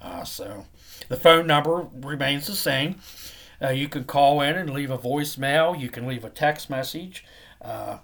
[0.00, 0.64] Uh, so
[1.08, 2.96] the phone number remains the same.
[3.60, 5.78] Uh, you can call in and leave a voicemail.
[5.78, 7.26] You can leave a text message
[7.60, 7.98] uh,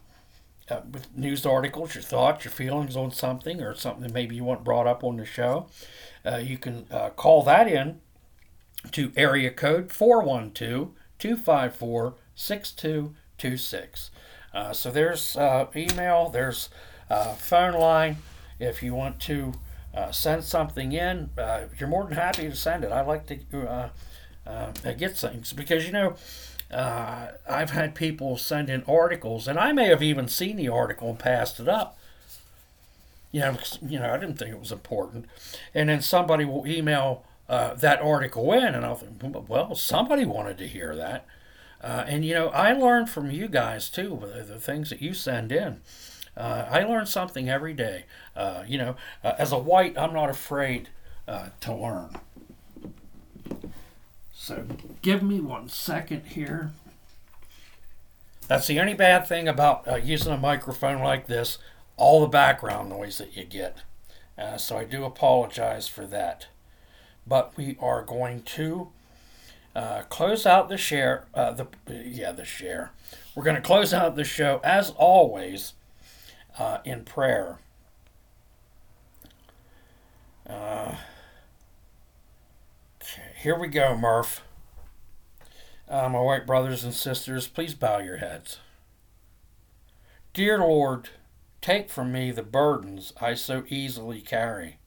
[0.69, 4.45] uh, with news articles, your thoughts, your feelings on something, or something that maybe you
[4.45, 5.69] want brought up on the show.
[6.27, 8.01] Uh, you can uh, call that in
[8.93, 14.11] to area code 412 254 6226.
[14.73, 15.37] So there's
[15.77, 16.69] email, there's
[17.11, 18.17] uh, phone line.
[18.59, 19.55] If you want to
[19.95, 22.93] uh, send something in, uh, you're more than happy to send it.
[22.93, 23.89] I like to uh,
[24.47, 26.17] uh, get things because you know
[26.73, 31.11] uh, I've had people send in articles, and I may have even seen the article
[31.11, 31.99] and passed it up.
[33.33, 35.27] You know, you know, I didn't think it was important,
[35.75, 39.01] and then somebody will email uh, that article in, and I'll
[39.49, 41.27] well, somebody wanted to hear that.
[41.83, 45.53] Uh, and you know, I learn from you guys too, the, things that you send
[45.53, 45.83] in.
[46.35, 48.07] Uh, I learn something every day.
[48.35, 50.89] Uh, you know, uh, as a white, I'm not afraid
[51.27, 52.17] to learn.
[54.33, 54.67] So
[55.03, 56.73] give me one second here.
[58.49, 61.59] That's the only bad thing about using a microphone like this
[61.97, 63.83] all the background noise that you get.
[64.59, 66.49] So I do apologize for that.
[67.27, 68.89] But we are going to
[69.75, 71.27] uh, close out the share.
[71.35, 72.93] Uh, the yeah, the share.
[73.35, 75.75] We're going to close out the show as always
[76.59, 77.59] uh, in prayer.
[80.49, 80.97] Uh,
[83.37, 84.43] here we go, Murph.
[85.89, 88.59] Uh, my white brothers and sisters, please bow your heads.
[90.33, 91.11] Dear Lord,
[91.61, 94.79] take from me the burdens I so easily carry.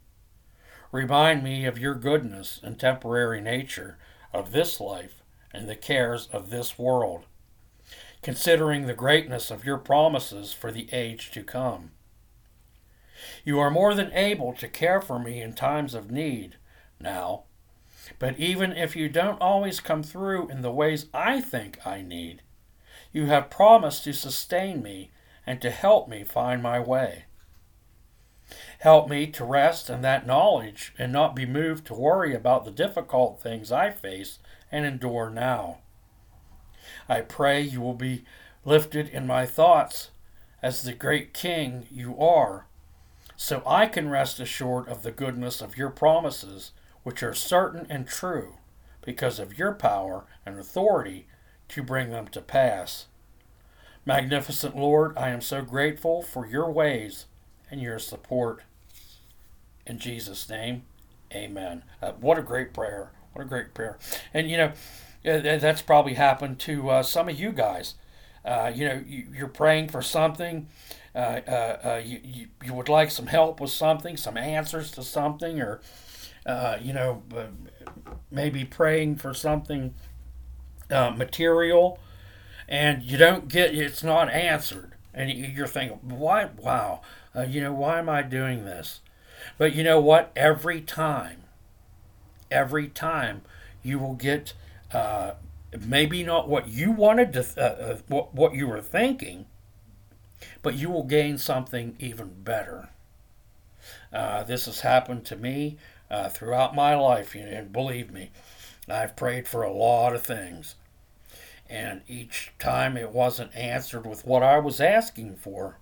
[0.97, 3.99] Remind me of your goodness and temporary nature
[4.33, 5.21] of this life
[5.53, 7.27] and the cares of this world,
[8.23, 11.91] considering the greatness of your promises for the age to come.
[13.45, 16.55] You are more than able to care for me in times of need
[16.99, 17.43] now
[18.17, 22.41] but even if you don't always come through in the ways I think I need,
[23.11, 25.11] you have promised to sustain me
[25.45, 27.25] and to help me find my way.
[28.79, 32.71] Help me to rest in that knowledge and not be moved to worry about the
[32.71, 34.39] difficult things I face
[34.71, 35.79] and endure now.
[37.09, 38.23] I pray you will be
[38.63, 40.11] lifted in my thoughts
[40.61, 42.67] as the great King you are,
[43.35, 46.71] so I can rest assured of the goodness of your promises
[47.03, 48.57] which are certain and true,
[49.01, 51.27] because of your power and authority
[51.69, 53.07] to bring them to pass.
[54.05, 57.25] Magnificent Lord, I am so grateful for your ways
[57.69, 58.63] and your support.
[59.85, 60.83] In Jesus' name,
[61.33, 61.83] amen.
[62.01, 63.11] Uh, what a great prayer.
[63.33, 63.97] What a great prayer.
[64.33, 64.71] And, you know,
[65.23, 67.95] that's probably happened to uh, some of you guys.
[68.43, 70.67] Uh, you know, you, are praying for something.
[71.13, 75.03] Uh, uh, uh, you, you, you would like some help with something, some answers to
[75.03, 75.81] something, or
[76.45, 77.23] uh, you know,
[78.31, 79.93] maybe praying for something
[80.89, 81.99] uh, material,
[82.67, 86.49] and you don't get it's not answered, and you're thinking, why?
[86.57, 87.01] Wow,
[87.35, 89.01] uh, you know, why am I doing this?
[89.57, 90.31] But you know what?
[90.35, 91.43] Every time,
[92.49, 93.41] every time,
[93.83, 94.53] you will get
[94.91, 95.31] uh,
[95.85, 99.45] maybe not what you wanted to, uh, uh, what, what you were thinking,
[100.61, 102.89] but you will gain something even better.
[104.11, 105.77] Uh, this has happened to me
[106.09, 107.35] uh, throughout my life.
[107.35, 108.31] And believe me,
[108.89, 110.75] I've prayed for a lot of things.
[111.69, 115.77] And each time it wasn't answered with what I was asking for.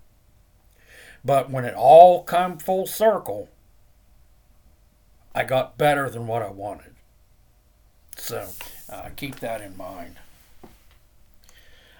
[1.25, 3.49] But when it all come full circle,
[5.33, 6.93] I got better than what I wanted.
[8.15, 8.49] So
[8.89, 10.17] uh, keep that in mind.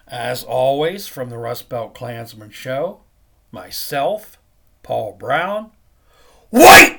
[0.06, 3.00] As always, from the Rust Belt Klansman Show,
[3.50, 4.38] myself,
[4.84, 5.72] Paul Brown,
[6.50, 6.95] White!